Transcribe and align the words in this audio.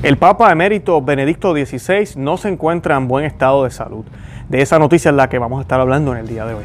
El 0.00 0.16
Papa 0.16 0.52
emérito 0.52 1.02
Benedicto 1.02 1.52
XVI 1.52 2.10
no 2.14 2.36
se 2.36 2.48
encuentra 2.48 2.96
en 2.96 3.08
buen 3.08 3.24
estado 3.24 3.64
de 3.64 3.70
salud. 3.72 4.04
De 4.48 4.62
esa 4.62 4.78
noticia 4.78 5.08
es 5.08 5.16
la 5.16 5.28
que 5.28 5.40
vamos 5.40 5.58
a 5.58 5.62
estar 5.62 5.80
hablando 5.80 6.12
en 6.12 6.18
el 6.18 6.28
día 6.28 6.46
de 6.46 6.54
hoy. 6.54 6.64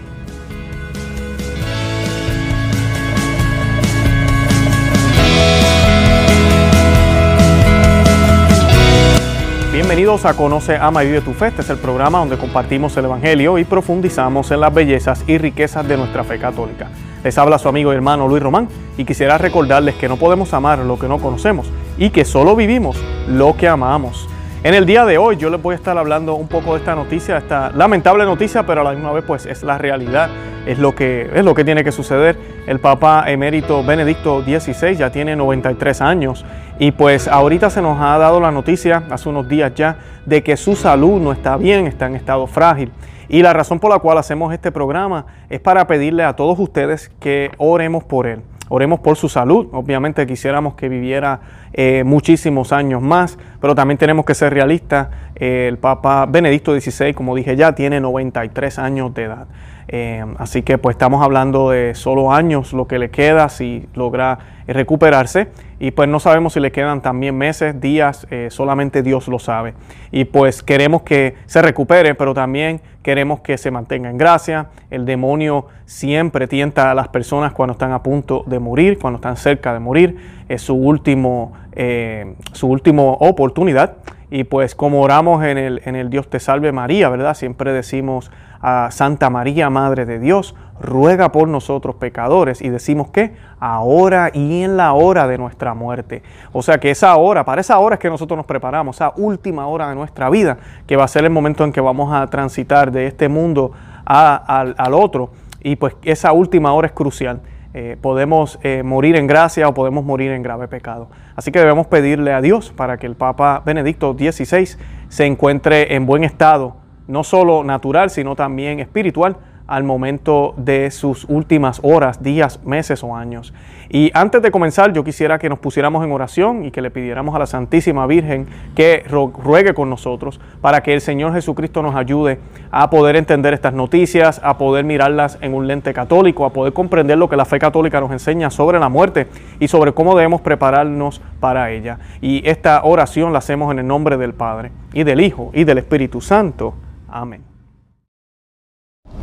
Bienvenidos 9.73 10.25
a 10.25 10.35
Conoce, 10.35 10.77
Ama 10.77 11.03
y 11.03 11.07
Vive 11.07 11.21
tu 11.21 11.33
Fe. 11.33 11.47
Este 11.47 11.63
es 11.63 11.69
el 11.71 11.77
programa 11.77 12.19
donde 12.19 12.37
compartimos 12.37 12.95
el 12.97 13.05
Evangelio 13.05 13.57
y 13.57 13.63
profundizamos 13.63 14.51
en 14.51 14.59
las 14.59 14.71
bellezas 14.71 15.23
y 15.25 15.39
riquezas 15.39 15.87
de 15.87 15.97
nuestra 15.97 16.23
fe 16.23 16.37
católica. 16.37 16.87
Les 17.23 17.37
habla 17.37 17.57
su 17.57 17.69
amigo 17.69 17.93
y 17.93 17.95
hermano 17.95 18.27
Luis 18.27 18.43
Román 18.43 18.67
y 18.97 19.05
quisiera 19.05 19.37
recordarles 19.37 19.95
que 19.95 20.09
no 20.09 20.17
podemos 20.17 20.53
amar 20.53 20.79
lo 20.79 20.99
que 20.99 21.07
no 21.07 21.19
conocemos 21.19 21.67
y 21.97 22.09
que 22.09 22.25
solo 22.25 22.55
vivimos 22.55 22.97
lo 23.27 23.55
que 23.55 23.67
amamos. 23.67 24.27
En 24.63 24.73
el 24.73 24.85
día 24.85 25.03
de 25.03 25.17
hoy 25.17 25.35
yo 25.35 25.49
les 25.49 25.61
voy 25.61 25.73
a 25.73 25.75
estar 25.75 25.97
hablando 25.97 26.35
un 26.35 26.47
poco 26.47 26.71
de 26.71 26.79
esta 26.79 26.95
noticia, 26.95 27.37
esta 27.37 27.69
lamentable 27.71 28.23
noticia, 28.23 28.65
pero 28.65 28.79
a 28.79 28.85
la 28.85 28.91
misma 28.93 29.11
vez 29.11 29.25
pues 29.27 29.45
es 29.45 29.61
la 29.61 29.77
realidad, 29.77 30.29
es 30.65 30.79
lo 30.79 30.95
que, 30.95 31.29
es 31.35 31.43
lo 31.43 31.53
que 31.53 31.65
tiene 31.65 31.83
que 31.83 31.91
suceder. 31.91 32.37
El 32.65 32.79
Papa 32.79 33.25
emérito 33.27 33.83
Benedicto 33.83 34.41
XVI 34.41 34.95
ya 34.95 35.11
tiene 35.11 35.35
93 35.35 35.99
años 35.99 36.45
y 36.79 36.91
pues 36.91 37.27
ahorita 37.27 37.69
se 37.69 37.81
nos 37.81 37.99
ha 37.99 38.17
dado 38.17 38.39
la 38.39 38.51
noticia, 38.51 39.03
hace 39.09 39.27
unos 39.27 39.49
días 39.49 39.73
ya, 39.75 39.97
de 40.25 40.43
que 40.43 40.55
su 40.55 40.77
salud 40.77 41.19
no 41.19 41.33
está 41.33 41.57
bien, 41.57 41.85
está 41.85 42.05
en 42.05 42.15
estado 42.15 42.47
frágil. 42.47 42.89
Y 43.27 43.41
la 43.41 43.51
razón 43.51 43.81
por 43.81 43.91
la 43.91 43.99
cual 43.99 44.17
hacemos 44.17 44.53
este 44.53 44.71
programa 44.71 45.25
es 45.49 45.59
para 45.59 45.87
pedirle 45.87 46.23
a 46.23 46.37
todos 46.37 46.57
ustedes 46.57 47.11
que 47.19 47.51
oremos 47.57 48.05
por 48.05 48.27
él. 48.27 48.43
Oremos 48.75 49.01
por 49.01 49.17
su 49.17 49.29
salud. 49.29 49.67
Obviamente 49.71 50.25
quisiéramos 50.25 50.73
que 50.73 50.89
viviera 50.89 51.41
eh, 51.73 52.03
muchísimos 52.03 52.73
años 52.73 53.03
más, 53.03 53.37
pero 53.61 53.75
también 53.75 53.99
tenemos 53.99 54.25
que 54.25 54.33
ser 54.33 54.51
realistas. 54.51 55.09
Eh, 55.35 55.67
el 55.69 55.77
Papa 55.77 56.25
Benedicto 56.25 56.73
XVI, 56.73 57.13
como 57.13 57.35
dije 57.35 57.55
ya, 57.55 57.75
tiene 57.75 57.99
93 57.99 58.79
años 58.79 59.13
de 59.13 59.25
edad. 59.25 59.45
Eh, 59.87 60.25
así 60.37 60.61
que 60.61 60.77
pues 60.77 60.95
estamos 60.95 61.23
hablando 61.23 61.69
de 61.69 61.95
solo 61.95 62.31
años 62.31 62.73
lo 62.73 62.87
que 62.87 62.99
le 62.99 63.09
queda 63.09 63.49
si 63.49 63.87
logra 63.93 64.39
recuperarse 64.65 65.49
y 65.79 65.91
pues 65.91 66.07
no 66.07 66.19
sabemos 66.19 66.53
si 66.53 66.61
le 66.61 66.71
quedan 66.71 67.01
también 67.01 67.37
meses, 67.37 67.81
días, 67.81 68.25
solamente 68.47 69.03
Dios 69.03 69.27
lo 69.27 69.37
sabe. 69.37 69.73
Y 70.11 70.23
pues 70.23 70.63
queremos 70.63 71.01
que 71.01 71.35
se 71.45 71.61
recupere, 71.61 72.15
pero 72.15 72.33
también 72.33 72.79
queremos 73.03 73.41
que 73.41 73.57
se 73.57 73.69
mantenga 73.69 74.09
en 74.09 74.17
gracia. 74.17 74.67
El 74.89 75.05
demonio 75.05 75.67
siempre 75.85 76.47
tienta 76.47 76.89
a 76.89 76.95
las 76.95 77.09
personas 77.09 77.51
cuando 77.51 77.73
están 77.73 77.91
a 77.91 78.01
punto 78.01 78.43
de 78.47 78.59
morir, 78.59 78.97
cuando 78.97 79.17
están 79.17 79.37
cerca 79.37 79.73
de 79.73 79.79
morir. 79.79 80.17
Es 80.47 80.61
su 80.61 80.73
último, 80.73 81.53
eh, 81.73 82.33
su 82.53 82.67
última 82.67 83.03
oportunidad. 83.03 83.97
Y 84.35 84.45
pues 84.45 84.73
como 84.73 85.03
oramos 85.03 85.43
en 85.43 85.59
el, 85.59 85.83
en 85.85 85.95
el 85.95 86.09
Dios 86.09 86.27
te 86.27 86.39
salve 86.39 86.71
María, 86.71 87.07
¿verdad? 87.07 87.35
Siempre 87.35 87.71
decimos 87.71 88.31
a 88.61 88.89
Santa 88.89 89.29
María, 89.29 89.69
Madre 89.69 90.07
de 90.07 90.17
Dios, 90.17 90.55
ruega 90.81 91.31
por 91.31 91.47
nosotros 91.47 91.97
pecadores. 91.97 92.59
Y 92.63 92.69
decimos 92.69 93.11
que 93.11 93.35
ahora 93.59 94.31
y 94.33 94.63
en 94.63 94.75
la 94.75 94.93
hora 94.93 95.27
de 95.27 95.37
nuestra 95.37 95.75
muerte. 95.75 96.23
O 96.51 96.63
sea 96.63 96.79
que 96.79 96.89
esa 96.89 97.15
hora, 97.15 97.45
para 97.45 97.61
esa 97.61 97.77
hora 97.77 97.97
es 97.97 97.99
que 97.99 98.09
nosotros 98.09 98.35
nos 98.35 98.47
preparamos, 98.47 98.95
esa 98.95 99.13
última 99.17 99.67
hora 99.67 99.89
de 99.89 99.93
nuestra 99.93 100.31
vida, 100.31 100.57
que 100.87 100.95
va 100.95 101.03
a 101.03 101.07
ser 101.07 101.25
el 101.25 101.29
momento 101.29 101.63
en 101.63 101.71
que 101.71 101.79
vamos 101.79 102.11
a 102.11 102.25
transitar 102.25 102.91
de 102.91 103.05
este 103.05 103.29
mundo 103.29 103.73
al, 104.03 104.73
al 104.75 104.93
otro. 104.95 105.29
Y 105.61 105.75
pues 105.75 105.95
esa 106.01 106.33
última 106.33 106.73
hora 106.73 106.87
es 106.87 106.93
crucial. 106.93 107.39
Eh, 107.75 107.97
podemos 107.99 108.59
eh, 108.61 108.83
morir 108.83 109.15
en 109.15 109.25
gracia 109.25 109.67
o 109.67 109.73
podemos 109.73 110.05
morir 110.05 110.31
en 110.31 110.43
grave 110.43 110.67
pecado. 110.67 111.09
Así 111.35 111.51
que 111.51 111.59
debemos 111.59 111.87
pedirle 111.87 112.31
a 112.31 112.39
Dios 112.39 112.71
para 112.71 112.97
que 112.97 113.07
el 113.07 113.15
Papa 113.15 113.63
Benedicto 113.65 114.13
XVI 114.13 114.77
se 115.07 115.25
encuentre 115.25 115.95
en 115.95 116.05
buen 116.05 116.23
estado, 116.23 116.75
no 117.07 117.23
solo 117.23 117.63
natural, 117.63 118.11
sino 118.11 118.35
también 118.35 118.79
espiritual, 118.79 119.37
al 119.67 119.83
momento 119.83 120.53
de 120.57 120.91
sus 120.91 121.25
últimas 121.29 121.79
horas, 121.83 122.21
días, 122.21 122.59
meses 122.65 123.03
o 123.03 123.15
años. 123.15 123.53
Y 123.89 124.11
antes 124.13 124.41
de 124.41 124.51
comenzar, 124.51 124.91
yo 124.91 125.03
quisiera 125.03 125.37
que 125.37 125.49
nos 125.49 125.59
pusiéramos 125.59 126.03
en 126.03 126.11
oración 126.11 126.65
y 126.65 126.71
que 126.71 126.81
le 126.81 126.89
pidiéramos 126.89 127.35
a 127.35 127.39
la 127.39 127.45
Santísima 127.45 128.07
Virgen 128.07 128.47
que 128.75 129.05
ruegue 129.07 129.73
con 129.73 129.89
nosotros 129.89 130.39
para 130.61 130.81
que 130.81 130.93
el 130.93 131.01
Señor 131.01 131.33
Jesucristo 131.33 131.81
nos 131.81 131.95
ayude 131.95 132.39
a 132.71 132.89
poder 132.89 133.15
entender 133.15 133.53
estas 133.53 133.73
noticias, 133.73 134.41
a 134.43 134.57
poder 134.57 134.83
mirarlas 134.83 135.37
en 135.41 135.53
un 135.53 135.67
lente 135.67 135.93
católico, 135.93 136.45
a 136.45 136.53
poder 136.53 136.73
comprender 136.73 137.17
lo 137.17 137.29
que 137.29 137.35
la 137.35 137.45
fe 137.45 137.59
católica 137.59 137.99
nos 137.99 138.11
enseña 138.11 138.49
sobre 138.49 138.79
la 138.79 138.89
muerte 138.89 139.27
y 139.59 139.67
sobre 139.67 139.93
cómo 139.93 140.15
debemos 140.15 140.41
prepararnos 140.41 141.21
para 141.39 141.69
ella. 141.71 141.99
Y 142.19 142.47
esta 142.49 142.81
oración 142.83 143.31
la 143.31 143.39
hacemos 143.39 143.71
en 143.71 143.79
el 143.79 143.87
nombre 143.87 144.17
del 144.17 144.33
Padre 144.33 144.71
y 144.93 145.03
del 145.03 145.21
Hijo 145.21 145.51
y 145.53 145.65
del 145.65 145.77
Espíritu 145.77 146.19
Santo. 146.19 146.73
Amén. 147.07 147.52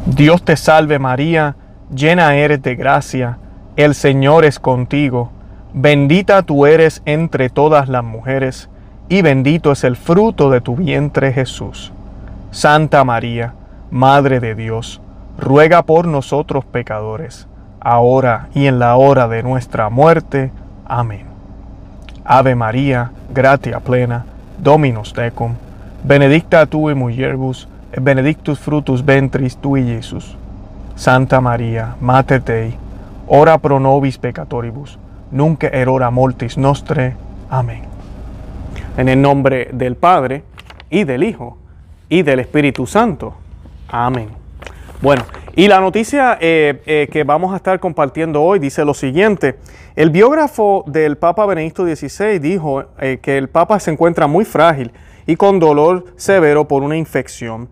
Dios 0.06 0.42
te 0.42 0.56
salve 0.56 0.98
María, 0.98 1.56
llena 1.94 2.34
eres 2.34 2.62
de 2.62 2.74
gracia, 2.74 3.38
el 3.76 3.94
Señor 3.94 4.44
es 4.44 4.58
contigo, 4.58 5.30
bendita 5.74 6.42
tú 6.42 6.66
eres 6.66 7.02
entre 7.04 7.50
todas 7.50 7.88
las 7.88 8.02
mujeres, 8.02 8.70
y 9.08 9.22
bendito 9.22 9.72
es 9.72 9.84
el 9.84 9.96
fruto 9.96 10.50
de 10.50 10.60
tu 10.60 10.76
vientre 10.76 11.32
Jesús. 11.32 11.92
Santa 12.50 13.04
María, 13.04 13.54
Madre 13.90 14.40
de 14.40 14.54
Dios, 14.54 15.00
ruega 15.38 15.82
por 15.82 16.06
nosotros 16.06 16.64
pecadores, 16.64 17.46
ahora 17.80 18.48
y 18.54 18.66
en 18.66 18.78
la 18.78 18.96
hora 18.96 19.28
de 19.28 19.42
nuestra 19.42 19.90
muerte. 19.90 20.50
Amén. 20.86 21.26
Ave 22.24 22.54
María, 22.54 23.10
gratia 23.34 23.80
plena, 23.80 24.24
Dominus 24.58 25.12
tecum, 25.12 25.54
benedicta 26.04 26.66
tu 26.66 26.88
in 26.90 26.98
benedictus 28.00 28.58
frutus 28.58 29.04
ventris 29.04 29.56
tui, 29.56 29.84
Jesus. 29.84 30.36
Santa 30.94 31.40
María, 31.40 31.96
Mater 32.00 32.42
Dei, 32.44 32.76
ora 33.26 33.58
pro 33.58 33.80
nobis 33.80 34.18
peccatoribus, 34.18 34.98
nunc 35.30 35.64
erora 35.64 36.10
mortis 36.10 36.58
nostre. 36.58 37.16
Amén. 37.48 37.82
En 38.96 39.08
el 39.08 39.20
nombre 39.20 39.70
del 39.72 39.96
Padre, 39.96 40.44
y 40.90 41.04
del 41.04 41.22
Hijo, 41.22 41.56
y 42.08 42.22
del 42.22 42.40
Espíritu 42.40 42.86
Santo. 42.86 43.34
Amén. 43.88 44.28
Bueno, 45.00 45.24
y 45.56 45.68
la 45.68 45.80
noticia 45.80 46.36
eh, 46.40 46.82
eh, 46.84 47.08
que 47.10 47.24
vamos 47.24 47.54
a 47.54 47.56
estar 47.56 47.80
compartiendo 47.80 48.42
hoy 48.42 48.58
dice 48.58 48.84
lo 48.84 48.92
siguiente. 48.92 49.56
El 49.96 50.10
biógrafo 50.10 50.84
del 50.86 51.16
Papa 51.16 51.46
Benedicto 51.46 51.84
XVI 51.84 52.38
dijo 52.38 52.84
eh, 52.98 53.18
que 53.22 53.38
el 53.38 53.48
Papa 53.48 53.80
se 53.80 53.90
encuentra 53.90 54.26
muy 54.26 54.44
frágil 54.44 54.92
y 55.26 55.36
con 55.36 55.58
dolor 55.58 56.04
severo 56.16 56.68
por 56.68 56.82
una 56.82 56.96
infección 56.96 57.68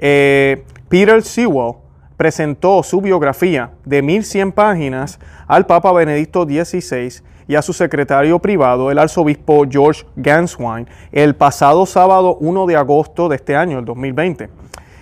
eh, 0.00 0.64
Peter 0.88 1.22
Sewell 1.22 1.74
presentó 2.16 2.82
su 2.82 3.00
biografía 3.00 3.70
de 3.84 4.02
1100 4.02 4.52
páginas 4.52 5.20
al 5.46 5.66
Papa 5.66 5.92
Benedicto 5.92 6.44
XVI 6.44 7.22
y 7.46 7.54
a 7.54 7.62
su 7.62 7.72
secretario 7.72 8.38
privado, 8.38 8.90
el 8.90 8.98
arzobispo 8.98 9.64
George 9.68 10.04
Ganswine, 10.16 10.86
el 11.12 11.34
pasado 11.34 11.86
sábado 11.86 12.36
1 12.40 12.66
de 12.66 12.76
agosto 12.76 13.28
de 13.28 13.36
este 13.36 13.56
año, 13.56 13.78
el 13.78 13.84
2020. 13.84 14.48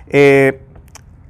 Eh, 0.09 0.61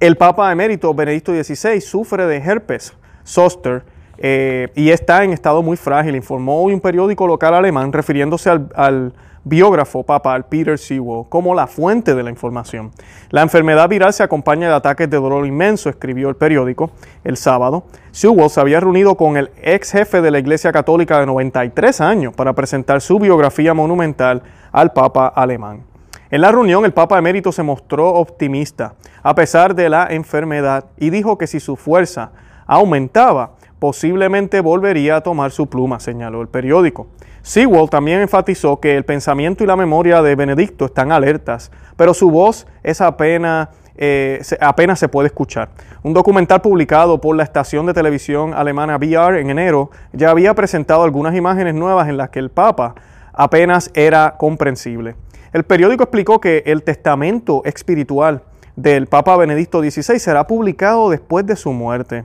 el 0.00 0.16
Papa 0.16 0.50
emérito 0.52 0.94
Benedicto 0.94 1.32
XVI 1.32 1.80
sufre 1.80 2.26
de 2.26 2.36
herpes 2.36 2.94
zoster 3.24 3.82
eh, 4.18 4.68
y 4.74 4.90
está 4.90 5.24
en 5.24 5.32
estado 5.32 5.62
muy 5.62 5.76
frágil, 5.76 6.16
informó 6.16 6.62
un 6.62 6.80
periódico 6.80 7.26
local 7.26 7.54
alemán 7.54 7.92
refiriéndose 7.92 8.50
al 8.50 9.12
biógrafo 9.48 10.02
papal 10.02 10.44
Peter 10.46 10.78
Sewell 10.78 11.24
como 11.28 11.54
la 11.54 11.66
fuente 11.66 12.14
de 12.14 12.22
la 12.22 12.30
información. 12.30 12.90
La 13.30 13.42
enfermedad 13.42 13.88
viral 13.88 14.12
se 14.12 14.22
acompaña 14.22 14.68
de 14.68 14.74
ataques 14.74 15.08
de 15.08 15.16
dolor 15.16 15.46
inmenso, 15.46 15.88
escribió 15.88 16.28
el 16.28 16.36
periódico 16.36 16.90
el 17.24 17.36
sábado. 17.36 17.84
Sewell 18.10 18.50
se 18.50 18.60
había 18.60 18.80
reunido 18.80 19.16
con 19.16 19.36
el 19.36 19.50
ex 19.62 19.92
jefe 19.92 20.20
de 20.20 20.30
la 20.30 20.38
Iglesia 20.38 20.72
Católica 20.72 21.18
de 21.20 21.26
93 21.26 22.00
años 22.00 22.34
para 22.34 22.52
presentar 22.52 23.00
su 23.00 23.18
biografía 23.18 23.74
monumental 23.74 24.42
al 24.72 24.92
Papa 24.92 25.28
alemán. 25.28 25.84
En 26.30 26.42
la 26.42 26.52
reunión 26.52 26.84
el 26.84 26.92
Papa 26.92 27.18
emérito 27.18 27.52
se 27.52 27.62
mostró 27.62 28.08
optimista 28.10 28.94
a 29.22 29.34
pesar 29.34 29.74
de 29.74 29.88
la 29.88 30.08
enfermedad 30.10 30.84
y 30.98 31.08
dijo 31.10 31.38
que 31.38 31.46
si 31.46 31.58
su 31.58 31.76
fuerza 31.76 32.32
aumentaba, 32.66 33.52
posiblemente 33.78 34.60
volvería 34.60 35.16
a 35.16 35.20
tomar 35.20 35.50
su 35.50 35.68
pluma, 35.68 36.00
señaló 36.00 36.42
el 36.42 36.48
periódico. 36.48 37.08
Sewell 37.42 37.88
también 37.88 38.20
enfatizó 38.20 38.80
que 38.80 38.96
el 38.96 39.04
pensamiento 39.04 39.64
y 39.64 39.66
la 39.66 39.76
memoria 39.76 40.20
de 40.22 40.34
Benedicto 40.34 40.86
están 40.86 41.12
alertas, 41.12 41.70
pero 41.96 42.12
su 42.12 42.30
voz 42.30 42.66
es 42.82 43.00
apenas, 43.00 43.68
eh, 43.96 44.42
apenas 44.60 44.98
se 44.98 45.08
puede 45.08 45.28
escuchar. 45.28 45.70
Un 46.02 46.12
documental 46.12 46.60
publicado 46.60 47.20
por 47.20 47.36
la 47.36 47.44
estación 47.44 47.86
de 47.86 47.94
televisión 47.94 48.52
alemana 48.52 48.96
VR 48.96 49.40
en 49.40 49.50
enero 49.50 49.90
ya 50.12 50.30
había 50.30 50.54
presentado 50.54 51.04
algunas 51.04 51.34
imágenes 51.34 51.74
nuevas 51.74 52.08
en 52.08 52.16
las 52.16 52.30
que 52.30 52.38
el 52.38 52.50
Papa 52.50 52.94
apenas 53.32 53.90
era 53.94 54.34
comprensible. 54.36 55.16
El 55.52 55.64
periódico 55.64 56.02
explicó 56.02 56.40
que 56.40 56.62
el 56.66 56.82
testamento 56.82 57.62
espiritual 57.64 58.42
del 58.76 59.06
Papa 59.06 59.36
Benedicto 59.36 59.80
XVI 59.80 60.18
será 60.18 60.46
publicado 60.46 61.08
después 61.10 61.46
de 61.46 61.56
su 61.56 61.72
muerte. 61.72 62.24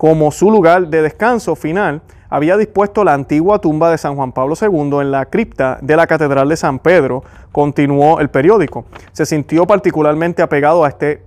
Como 0.00 0.30
su 0.30 0.50
lugar 0.50 0.88
de 0.88 1.02
descanso 1.02 1.54
final, 1.54 2.00
había 2.30 2.56
dispuesto 2.56 3.04
la 3.04 3.12
antigua 3.12 3.58
tumba 3.58 3.90
de 3.90 3.98
San 3.98 4.16
Juan 4.16 4.32
Pablo 4.32 4.54
II 4.58 5.00
en 5.02 5.10
la 5.10 5.26
cripta 5.26 5.76
de 5.82 5.94
la 5.94 6.06
Catedral 6.06 6.48
de 6.48 6.56
San 6.56 6.78
Pedro, 6.78 7.22
continuó 7.52 8.18
el 8.18 8.30
periódico. 8.30 8.86
Se 9.12 9.26
sintió 9.26 9.66
particularmente 9.66 10.40
apegado 10.40 10.84
a 10.86 10.88
este 10.88 11.22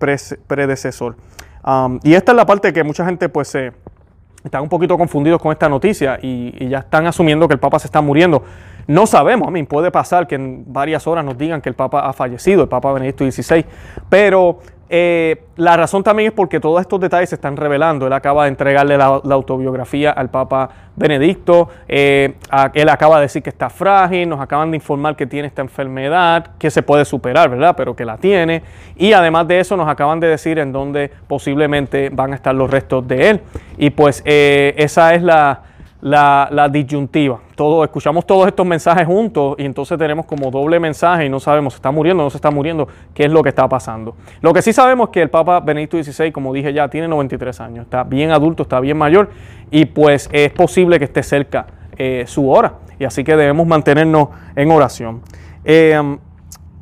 predecesor. 0.48 1.18
Y 2.02 2.16
esta 2.16 2.32
es 2.32 2.36
la 2.36 2.48
parte 2.48 2.74
que 2.74 2.84
mucha 2.84 3.06
gente 3.06 3.30
pues 3.30 3.50
se 3.50 3.74
están 4.44 4.64
un 4.64 4.70
poquito 4.70 4.98
confundidos 4.98 5.40
con 5.40 5.52
esta 5.52 5.70
noticia 5.70 6.18
y, 6.20 6.68
ya 6.68 6.80
están 6.80 7.06
asumiendo 7.06 7.48
que 7.48 7.54
el 7.54 7.60
Papa 7.60 7.78
se 7.78 7.86
está 7.86 8.02
muriendo. 8.02 8.42
No 8.88 9.06
sabemos, 9.06 9.50
a 9.50 9.52
mí 9.52 9.62
puede 9.64 9.92
pasar 9.92 10.26
que 10.26 10.34
en 10.34 10.66
varias 10.74 11.06
horas 11.06 11.24
nos 11.24 11.38
digan 11.38 11.62
que 11.62 11.70
el 11.70 11.76
Papa 11.76 12.08
ha 12.08 12.14
fallecido, 12.14 12.64
el 12.64 12.70
Papa 12.70 12.92
Benedicto 12.92 13.24
XVI, 13.24 13.66
pero 14.10 14.62
eh, 14.96 15.42
la 15.56 15.76
razón 15.76 16.04
también 16.04 16.28
es 16.28 16.34
porque 16.34 16.60
todos 16.60 16.80
estos 16.80 17.00
detalles 17.00 17.30
se 17.30 17.34
están 17.34 17.58
revelando. 17.58 18.06
Él 18.06 18.14
acaba 18.14 18.44
de 18.44 18.50
entregarle 18.50 18.96
la, 18.96 19.06
autobiografía 19.06 20.12
al 20.12 20.30
Papa 20.30 20.70
Benedicto. 20.96 21.68
Eh, 21.88 22.36
él 22.76 22.90
acaba 22.90 23.16
de 23.16 23.24
decir 23.24 23.42
que 23.42 23.50
está 23.50 23.72
frágil. 23.72 24.30
Nos 24.30 24.40
acaban 24.40 24.70
de 24.70 24.78
informar 24.78 25.16
que 25.16 25.26
tiene 25.26 25.48
esta 25.48 25.64
enfermedad, 25.64 26.52
que 26.60 26.70
se 26.70 26.84
puede 26.84 27.06
superar, 27.06 27.50
¿verdad? 27.50 27.74
Pero 27.76 27.96
que 27.96 28.06
la 28.06 28.18
tiene. 28.18 28.62
Y 28.96 29.14
además 29.14 29.48
de 29.48 29.62
eso, 29.62 29.76
nos 29.76 29.90
acaban 29.90 30.20
de 30.20 30.28
decir 30.28 30.60
en 30.60 30.72
dónde 30.72 31.10
posiblemente 31.28 32.12
van 32.12 32.34
a 32.34 32.36
estar 32.36 32.54
los 32.54 32.70
restos 32.70 33.08
de 33.08 33.32
él. 33.32 33.42
Y 33.80 33.90
pues 33.90 34.22
eh, 34.26 34.76
esa 34.78 35.16
es 35.16 35.24
la 35.24 35.73
la, 36.04 36.70
disyuntiva. 36.70 37.40
Escuchamos 37.84 38.28
todos 38.28 38.48
estos 38.48 38.66
mensajes 38.66 39.08
juntos 39.08 39.56
y 39.58 39.66
entonces 39.66 39.98
tenemos 39.98 40.26
como 40.26 40.52
doble 40.52 40.80
mensaje 40.80 41.26
y 41.26 41.30
no 41.30 41.40
sabemos 41.40 41.74
si 41.74 41.78
está 41.78 41.92
muriendo 41.92 42.24
o 42.24 42.26
no 42.26 42.30
se 42.30 42.38
está 42.38 42.52
muriendo, 42.52 42.88
qué 43.14 43.24
es 43.24 43.32
lo 43.32 43.42
que 43.42 43.50
está 43.50 43.68
pasando. 43.70 44.16
Lo 44.42 44.54
que 44.54 44.62
sí 44.62 44.74
sabemos 44.74 45.08
es 45.08 45.14
que 45.14 45.22
el 45.22 45.30
Papa 45.30 45.62
Benedicto 45.62 46.02
XVI, 46.02 46.32
como 46.32 46.54
dije 46.54 46.74
ya, 46.74 46.90
tiene 46.90 47.08
93 47.08 47.62
años, 47.62 47.86
está 47.86 48.04
bien 48.04 48.32
adulto, 48.32 48.64
está 48.64 48.80
bien 48.82 48.98
mayor 48.98 49.30
y 49.72 49.86
pues 49.86 50.30
es 50.34 50.52
posible 50.52 51.00
que 51.00 51.06
esté 51.06 51.24
cerca 51.24 51.68
eh, 51.98 52.26
su 52.28 52.50
hora 52.50 52.74
y 53.00 53.06
así 53.06 53.24
que 53.24 53.38
debemos 53.38 53.66
mantenernos 53.66 54.28
en 54.56 54.72
oración. 54.72 55.22
Eh, 55.64 56.18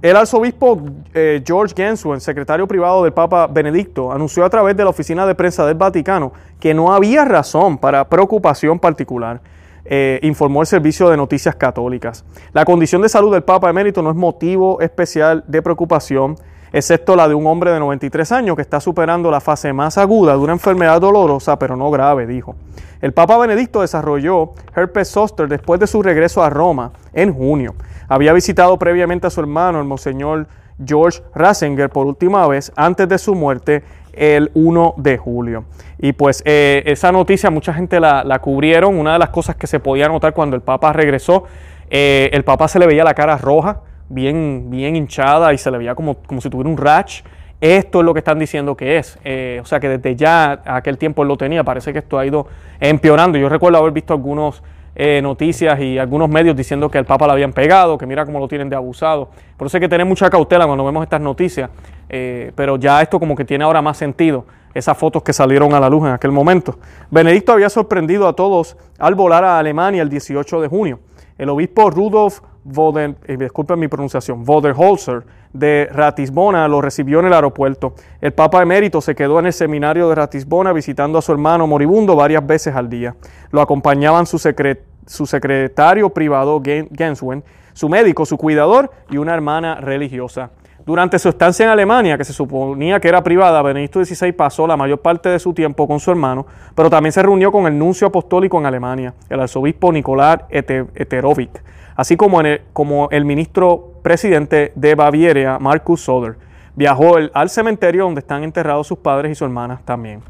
el 0.02 0.16
arzobispo 0.16 0.82
eh, 1.14 1.44
George 1.46 1.76
Genswen, 1.76 2.20
secretario 2.20 2.68
privado 2.68 3.04
del 3.04 3.14
Papa 3.14 3.48
Benedicto, 3.48 4.12
anunció 4.12 4.44
a 4.44 4.50
través 4.50 4.76
de 4.76 4.84
la 4.84 4.90
oficina 4.90 5.26
de 5.28 5.36
prensa 5.36 5.66
del 5.66 5.76
Vaticano 5.76 6.34
que 6.60 6.74
no 6.74 6.94
había 6.94 7.24
razón 7.26 7.78
para 7.78 8.10
preocupación 8.10 8.80
particular. 8.80 9.42
Eh, 9.84 10.20
informó 10.22 10.62
el 10.62 10.68
Servicio 10.68 11.10
de 11.10 11.18
Noticias 11.18 11.56
Católicas. 11.56 12.24
La 12.54 12.66
condición 12.66 13.02
de 13.02 13.10
salud 13.10 13.32
del 13.32 13.42
Papa 13.42 13.70
Emérito 13.70 14.04
no 14.04 14.12
es 14.12 14.16
motivo 14.16 14.80
especial 14.80 15.44
de 15.48 15.62
preocupación, 15.64 16.36
excepto 16.74 17.16
la 17.16 17.28
de 17.28 17.34
un 17.34 17.48
hombre 17.48 17.72
de 17.72 17.80
93 17.80 18.32
años 18.32 18.56
que 18.56 18.62
está 18.62 18.80
superando 18.80 19.30
la 19.32 19.42
fase 19.42 19.74
más 19.74 19.98
aguda 19.98 20.34
de 20.34 20.40
una 20.40 20.54
enfermedad 20.54 21.02
dolorosa, 21.02 21.58
pero 21.60 21.76
no 21.76 21.92
grave, 21.92 22.28
dijo. 22.28 22.56
El 23.02 23.14
Papa 23.14 23.38
Benedicto 23.38 23.82
desarrolló 23.82 24.52
herpes 24.76 25.10
zoster 25.10 25.48
después 25.48 25.80
de 25.80 25.88
su 25.88 26.02
regreso 26.04 26.44
a 26.44 26.50
Roma 26.50 26.92
en 27.14 27.34
junio. 27.34 27.76
Había 28.08 28.34
visitado 28.34 28.78
previamente 28.78 29.28
a 29.28 29.30
su 29.30 29.42
hermano, 29.42 29.80
el 29.80 29.86
monseñor 29.86 30.48
George 30.84 31.22
Ratzinger, 31.34 31.90
por 31.90 32.06
última 32.06 32.48
vez 32.48 32.72
antes 32.76 33.08
de 33.08 33.18
su 33.18 33.36
muerte 33.36 33.84
el 34.14 34.52
1 34.54 34.96
de 34.98 35.18
julio. 35.18 35.66
Y 35.98 36.14
pues 36.14 36.42
eh, 36.46 36.84
esa 36.86 37.12
noticia 37.12 37.50
mucha 37.50 37.74
gente 37.74 38.00
la, 38.00 38.40
cubrieron. 38.40 39.00
Una 39.00 39.14
de 39.14 39.20
las 39.20 39.30
cosas 39.30 39.56
que 39.56 39.68
se 39.68 39.80
podía 39.80 40.08
notar 40.08 40.34
cuando 40.34 40.56
el 40.56 40.62
Papa 40.62 40.94
regresó, 40.94 41.46
eh, 41.90 42.30
el 42.34 42.44
Papa 42.44 42.68
se 42.68 42.80
le 42.80 42.88
veía 42.88 43.04
la 43.04 43.14
cara 43.14 43.38
roja, 43.38 43.82
bien, 44.14 44.68
bien 44.70 44.96
hinchada 44.96 45.54
y 45.54 45.58
se 45.58 45.72
le 45.72 45.78
veía 45.78 45.96
como, 45.96 46.16
como 46.16 46.42
si 46.42 46.50
tuviera 46.50 46.70
un 46.70 46.78
rash. 46.78 47.22
Esto 47.60 48.00
es 48.00 48.06
lo 48.06 48.14
que 48.14 48.20
están 48.20 48.40
diciendo 48.40 48.76
que 48.76 48.98
es. 48.98 49.20
Eh, 49.24 49.60
o 49.62 49.66
sea 49.66 49.80
que 49.80 49.88
desde 49.88 50.16
ya 50.16 50.62
aquel 50.66 50.98
tiempo 50.98 51.22
él 51.22 51.28
lo 51.28 51.38
tenía. 51.38 51.64
Parece 51.64 51.94
que 51.94 52.00
esto 52.00 52.18
ha 52.18 52.26
ido 52.26 52.48
empeorando. 52.80 53.38
Yo 53.38 53.50
recuerdo 53.50 53.78
haber 53.78 53.92
visto 53.92 54.14
algunos 54.14 54.64
eh, 54.94 55.22
noticias 55.22 55.80
y 55.80 55.98
algunos 55.98 56.28
medios 56.28 56.56
diciendo 56.56 56.90
que 56.90 56.98
el 56.98 57.06
Papa 57.06 57.26
lo 57.26 57.34
habían 57.34 57.54
pegado, 57.54 57.98
que 57.98 58.06
mira 58.06 58.26
cómo 58.26 58.40
lo 58.40 58.48
tienen 58.48 58.70
de 58.70 58.76
abusado. 58.76 59.30
Por 59.56 59.68
eso 59.68 59.78
hay 59.78 59.82
que 59.82 59.88
tener 59.88 60.06
mucha 60.06 60.30
cautela 60.30 60.66
cuando 60.66 60.84
vemos 60.84 61.04
estas 61.04 61.22
noticias, 61.22 61.70
eh, 62.10 62.52
pero 62.56 62.76
ya 62.76 63.02
esto 63.02 63.18
como 63.20 63.36
que 63.36 63.46
tiene 63.46 63.64
ahora 63.64 63.82
más 63.82 63.96
sentido, 63.98 64.46
esas 64.74 64.98
fotos 64.98 65.24
que 65.24 65.32
salieron 65.32 65.74
a 65.74 65.80
la 65.80 65.90
luz 65.90 66.08
en 66.08 66.14
aquel 66.14 66.32
momento. 66.32 66.78
Benedicto 67.10 67.54
había 67.54 67.70
sorprendido 67.70 68.28
a 68.28 68.34
todos 68.34 68.76
al 69.00 69.16
volar 69.16 69.46
a 69.46 69.60
Alemania 69.60 70.02
el 70.02 70.10
18 70.10 70.60
de 70.60 70.68
junio. 70.68 71.00
El 71.38 71.48
obispo 71.50 71.90
Rudolf 71.90 72.42
Voden, 72.64 73.18
eh, 73.26 73.38
mi 73.78 73.88
pronunciación, 73.88 74.44
Voderholzer 74.44 75.24
de 75.54 75.90
Ratisbona 75.92 76.68
lo 76.68 76.82
recibió 76.82 77.20
en 77.20 77.26
el 77.26 77.34
aeropuerto. 77.34 77.96
El 78.22 78.34
Papa 78.34 78.62
emérito 78.62 79.02
se 79.02 79.16
quedó 79.16 79.40
en 79.40 79.48
el 79.48 79.54
seminario 79.54 80.10
de 80.10 80.16
Ratisbona 80.16 80.72
visitando 80.72 81.18
a 81.18 81.22
su 81.22 81.32
hermano 81.32 81.68
moribundo 81.68 82.16
varias 82.16 82.46
veces 82.46 82.76
al 82.76 82.90
día. 82.90 83.16
Lo 83.52 83.62
acompañaban 83.62 84.26
su, 84.26 84.38
su 84.38 85.26
secretario 85.26 86.10
privado 86.10 86.62
Genswen, 86.64 87.44
su 87.74 87.90
médico, 87.90 88.26
su 88.26 88.38
cuidador 88.38 88.92
y 89.10 89.18
una 89.18 89.34
hermana 89.34 89.76
religiosa. 89.76 90.52
Durante 90.86 91.20
su 91.20 91.30
estancia 91.30 91.66
en 91.66 91.70
Alemania, 91.70 92.18
que 92.18 92.24
se 92.24 92.34
suponía 92.34 93.00
que 93.00 93.08
era 93.08 93.24
privada, 93.24 93.62
Benedicto 93.62 94.04
XVI 94.04 94.32
pasó 94.32 94.66
la 94.66 94.76
mayor 94.76 95.00
parte 95.00 95.30
de 95.30 95.40
su 95.40 95.54
tiempo 95.54 95.88
con 95.88 96.00
su 96.00 96.10
hermano, 96.10 96.46
pero 96.74 96.90
también 96.90 97.12
se 97.12 97.22
reunió 97.22 97.52
con 97.52 97.68
el 97.68 97.78
nuncio 97.78 98.08
apostólico 98.08 98.58
en 98.58 98.66
Alemania, 98.66 99.14
el 99.30 99.40
arzobispo 99.40 99.92
Nicolás 99.92 100.40
Eterovic, 100.50 101.64
así 101.96 102.18
como, 102.18 102.42
el, 102.42 103.26
ministro 103.26 103.94
presidente 104.02 104.72
de 104.76 104.96
Baviera, 104.96 105.60
Markus 105.60 106.02
Söder. 106.02 106.38
Viajó 106.76 107.18
al 107.34 107.50
cementerio 107.50 108.06
donde 108.06 108.22
están 108.22 108.44
enterrados 108.44 108.88
sus 108.88 108.98
padres 108.98 109.32
y 109.32 109.36
su 109.36 109.46
hermana 109.46 109.82
también. 109.86 110.22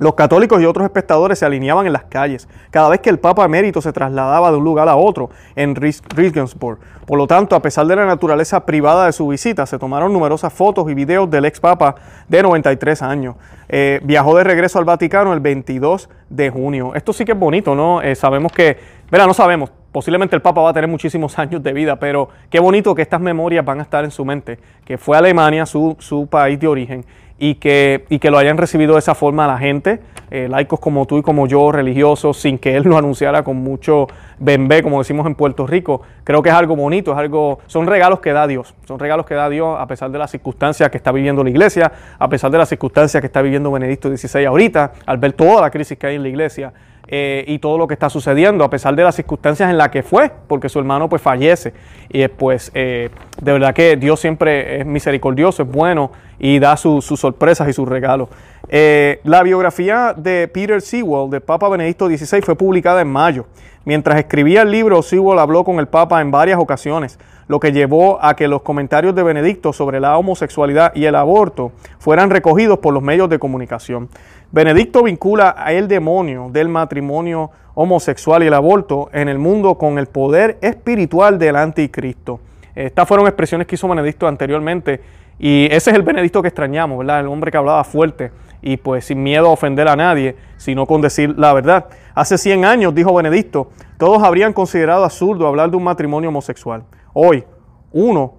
Los 0.00 0.14
católicos 0.14 0.62
y 0.62 0.64
otros 0.64 0.86
espectadores 0.86 1.38
se 1.38 1.44
alineaban 1.44 1.86
en 1.86 1.92
las 1.92 2.04
calles 2.04 2.48
cada 2.70 2.88
vez 2.88 3.00
que 3.00 3.10
el 3.10 3.18
Papa 3.18 3.44
emérito 3.44 3.82
se 3.82 3.92
trasladaba 3.92 4.50
de 4.50 4.56
un 4.56 4.64
lugar 4.64 4.88
a 4.88 4.96
otro 4.96 5.28
en 5.56 5.74
Regensburg. 5.74 6.78
Por 7.06 7.18
lo 7.18 7.26
tanto, 7.26 7.54
a 7.54 7.60
pesar 7.60 7.86
de 7.86 7.96
la 7.96 8.06
naturaleza 8.06 8.64
privada 8.64 9.04
de 9.04 9.12
su 9.12 9.28
visita, 9.28 9.66
se 9.66 9.78
tomaron 9.78 10.10
numerosas 10.10 10.54
fotos 10.54 10.90
y 10.90 10.94
videos 10.94 11.30
del 11.30 11.44
ex 11.44 11.60
Papa 11.60 11.96
de 12.28 12.42
93 12.42 13.02
años. 13.02 13.36
Eh, 13.68 14.00
viajó 14.02 14.34
de 14.38 14.44
regreso 14.44 14.78
al 14.78 14.86
Vaticano 14.86 15.34
el 15.34 15.40
22 15.40 16.08
de 16.30 16.48
junio. 16.48 16.94
Esto 16.94 17.12
sí 17.12 17.26
que 17.26 17.32
es 17.32 17.38
bonito, 17.38 17.74
¿no? 17.74 18.00
Eh, 18.00 18.14
sabemos 18.14 18.52
que, 18.52 18.78
verá, 19.10 19.26
no 19.26 19.34
sabemos, 19.34 19.70
posiblemente 19.92 20.34
el 20.34 20.40
Papa 20.40 20.62
va 20.62 20.70
a 20.70 20.72
tener 20.72 20.88
muchísimos 20.88 21.38
años 21.38 21.62
de 21.62 21.74
vida, 21.74 21.96
pero 21.96 22.30
qué 22.48 22.58
bonito 22.58 22.94
que 22.94 23.02
estas 23.02 23.20
memorias 23.20 23.66
van 23.66 23.80
a 23.80 23.82
estar 23.82 24.02
en 24.04 24.12
su 24.12 24.24
mente, 24.24 24.58
que 24.86 24.96
fue 24.96 25.18
Alemania 25.18 25.66
su, 25.66 25.94
su 25.98 26.26
país 26.26 26.58
de 26.58 26.68
origen 26.68 27.04
y 27.42 27.54
que, 27.54 28.04
y 28.10 28.18
que 28.18 28.30
lo 28.30 28.36
hayan 28.36 28.58
recibido 28.58 28.92
de 28.92 28.98
esa 28.98 29.14
forma 29.14 29.46
la 29.46 29.56
gente, 29.56 29.98
eh, 30.30 30.46
laicos 30.46 30.78
como 30.78 31.06
tú 31.06 31.16
y 31.16 31.22
como 31.22 31.46
yo, 31.46 31.72
religiosos, 31.72 32.36
sin 32.36 32.58
que 32.58 32.76
él 32.76 32.84
lo 32.84 32.98
anunciara 32.98 33.42
con 33.42 33.56
mucho 33.56 34.08
bembé, 34.38 34.82
como 34.82 34.98
decimos 34.98 35.26
en 35.26 35.34
Puerto 35.34 35.66
Rico. 35.66 36.02
Creo 36.22 36.42
que 36.42 36.50
es 36.50 36.54
algo 36.54 36.76
bonito, 36.76 37.12
es 37.12 37.18
algo, 37.18 37.60
son 37.66 37.86
regalos 37.86 38.20
que 38.20 38.34
da 38.34 38.46
Dios, 38.46 38.74
son 38.86 38.98
regalos 38.98 39.24
que 39.24 39.34
da 39.34 39.48
Dios 39.48 39.74
a 39.80 39.86
pesar 39.86 40.10
de 40.10 40.18
las 40.18 40.30
circunstancias 40.30 40.90
que 40.90 40.98
está 40.98 41.12
viviendo 41.12 41.42
la 41.42 41.48
iglesia, 41.48 41.90
a 42.18 42.28
pesar 42.28 42.50
de 42.50 42.58
las 42.58 42.68
circunstancias 42.68 43.22
que 43.22 43.26
está 43.26 43.40
viviendo 43.40 43.72
Benedicto 43.72 44.14
XVI 44.14 44.44
ahorita, 44.44 44.92
al 45.06 45.16
ver 45.16 45.32
toda 45.32 45.62
la 45.62 45.70
crisis 45.70 45.96
que 45.96 46.08
hay 46.08 46.16
en 46.16 46.22
la 46.22 46.28
iglesia. 46.28 46.74
Eh, 47.12 47.44
y 47.48 47.58
todo 47.58 47.76
lo 47.76 47.88
que 47.88 47.94
está 47.94 48.08
sucediendo, 48.08 48.62
a 48.62 48.70
pesar 48.70 48.94
de 48.94 49.02
las 49.02 49.16
circunstancias 49.16 49.68
en 49.68 49.76
las 49.76 49.88
que 49.88 50.02
fue, 50.04 50.30
porque 50.46 50.68
su 50.68 50.78
hermano 50.78 51.08
pues 51.08 51.20
fallece. 51.20 51.72
Y 52.08 52.26
pues 52.28 52.70
de 52.72 53.10
verdad 53.40 53.74
que 53.74 53.96
Dios 53.96 54.20
siempre 54.20 54.80
es 54.80 54.86
misericordioso, 54.86 55.64
es 55.64 55.68
bueno 55.68 56.12
y 56.38 56.58
da 56.58 56.76
sus 56.76 57.04
sorpresas 57.04 57.68
y 57.68 57.72
sus 57.72 57.88
regalos. 57.88 58.28
Eh, 58.72 59.20
la 59.24 59.42
biografía 59.42 60.14
de 60.16 60.46
Peter 60.46 60.80
Sewell, 60.80 61.28
de 61.28 61.40
Papa 61.40 61.68
Benedicto 61.68 62.06
XVI, 62.08 62.40
fue 62.40 62.54
publicada 62.54 63.00
en 63.00 63.08
mayo. 63.08 63.46
Mientras 63.84 64.18
escribía 64.18 64.62
el 64.62 64.70
libro, 64.70 65.02
Sewell 65.02 65.38
habló 65.38 65.64
con 65.64 65.80
el 65.80 65.88
Papa 65.88 66.20
en 66.20 66.30
varias 66.30 66.58
ocasiones, 66.58 67.18
lo 67.50 67.58
que 67.58 67.72
llevó 67.72 68.24
a 68.24 68.36
que 68.36 68.46
los 68.46 68.62
comentarios 68.62 69.12
de 69.12 69.24
Benedicto 69.24 69.72
sobre 69.72 69.98
la 69.98 70.16
homosexualidad 70.16 70.94
y 70.94 71.06
el 71.06 71.16
aborto 71.16 71.72
fueran 71.98 72.30
recogidos 72.30 72.78
por 72.78 72.94
los 72.94 73.02
medios 73.02 73.28
de 73.28 73.40
comunicación. 73.40 74.08
Benedicto 74.52 75.02
vincula 75.02 75.56
a 75.58 75.72
el 75.72 75.88
demonio 75.88 76.48
del 76.52 76.68
matrimonio 76.68 77.50
homosexual 77.74 78.44
y 78.44 78.46
el 78.46 78.54
aborto 78.54 79.10
en 79.12 79.28
el 79.28 79.40
mundo 79.40 79.74
con 79.74 79.98
el 79.98 80.06
poder 80.06 80.58
espiritual 80.60 81.40
del 81.40 81.56
anticristo. 81.56 82.38
Estas 82.72 83.08
fueron 83.08 83.26
expresiones 83.26 83.66
que 83.66 83.74
hizo 83.74 83.88
Benedicto 83.88 84.28
anteriormente 84.28 85.00
y 85.36 85.64
ese 85.72 85.90
es 85.90 85.96
el 85.96 86.02
Benedicto 86.02 86.42
que 86.42 86.48
extrañamos, 86.48 86.98
¿verdad? 86.98 87.18
El 87.18 87.26
hombre 87.26 87.50
que 87.50 87.56
hablaba 87.56 87.82
fuerte 87.82 88.30
y 88.62 88.76
pues 88.76 89.06
sin 89.06 89.22
miedo 89.22 89.46
a 89.46 89.50
ofender 89.50 89.88
a 89.88 89.96
nadie, 89.96 90.36
sino 90.56 90.86
con 90.86 91.00
decir 91.00 91.34
la 91.38 91.52
verdad. 91.52 91.86
Hace 92.14 92.38
100 92.38 92.64
años, 92.64 92.94
dijo 92.94 93.14
Benedicto, 93.14 93.70
todos 93.98 94.22
habrían 94.22 94.52
considerado 94.52 95.04
absurdo 95.04 95.46
hablar 95.46 95.70
de 95.70 95.76
un 95.76 95.84
matrimonio 95.84 96.28
homosexual. 96.28 96.84
Hoy, 97.12 97.44
uno, 97.92 98.34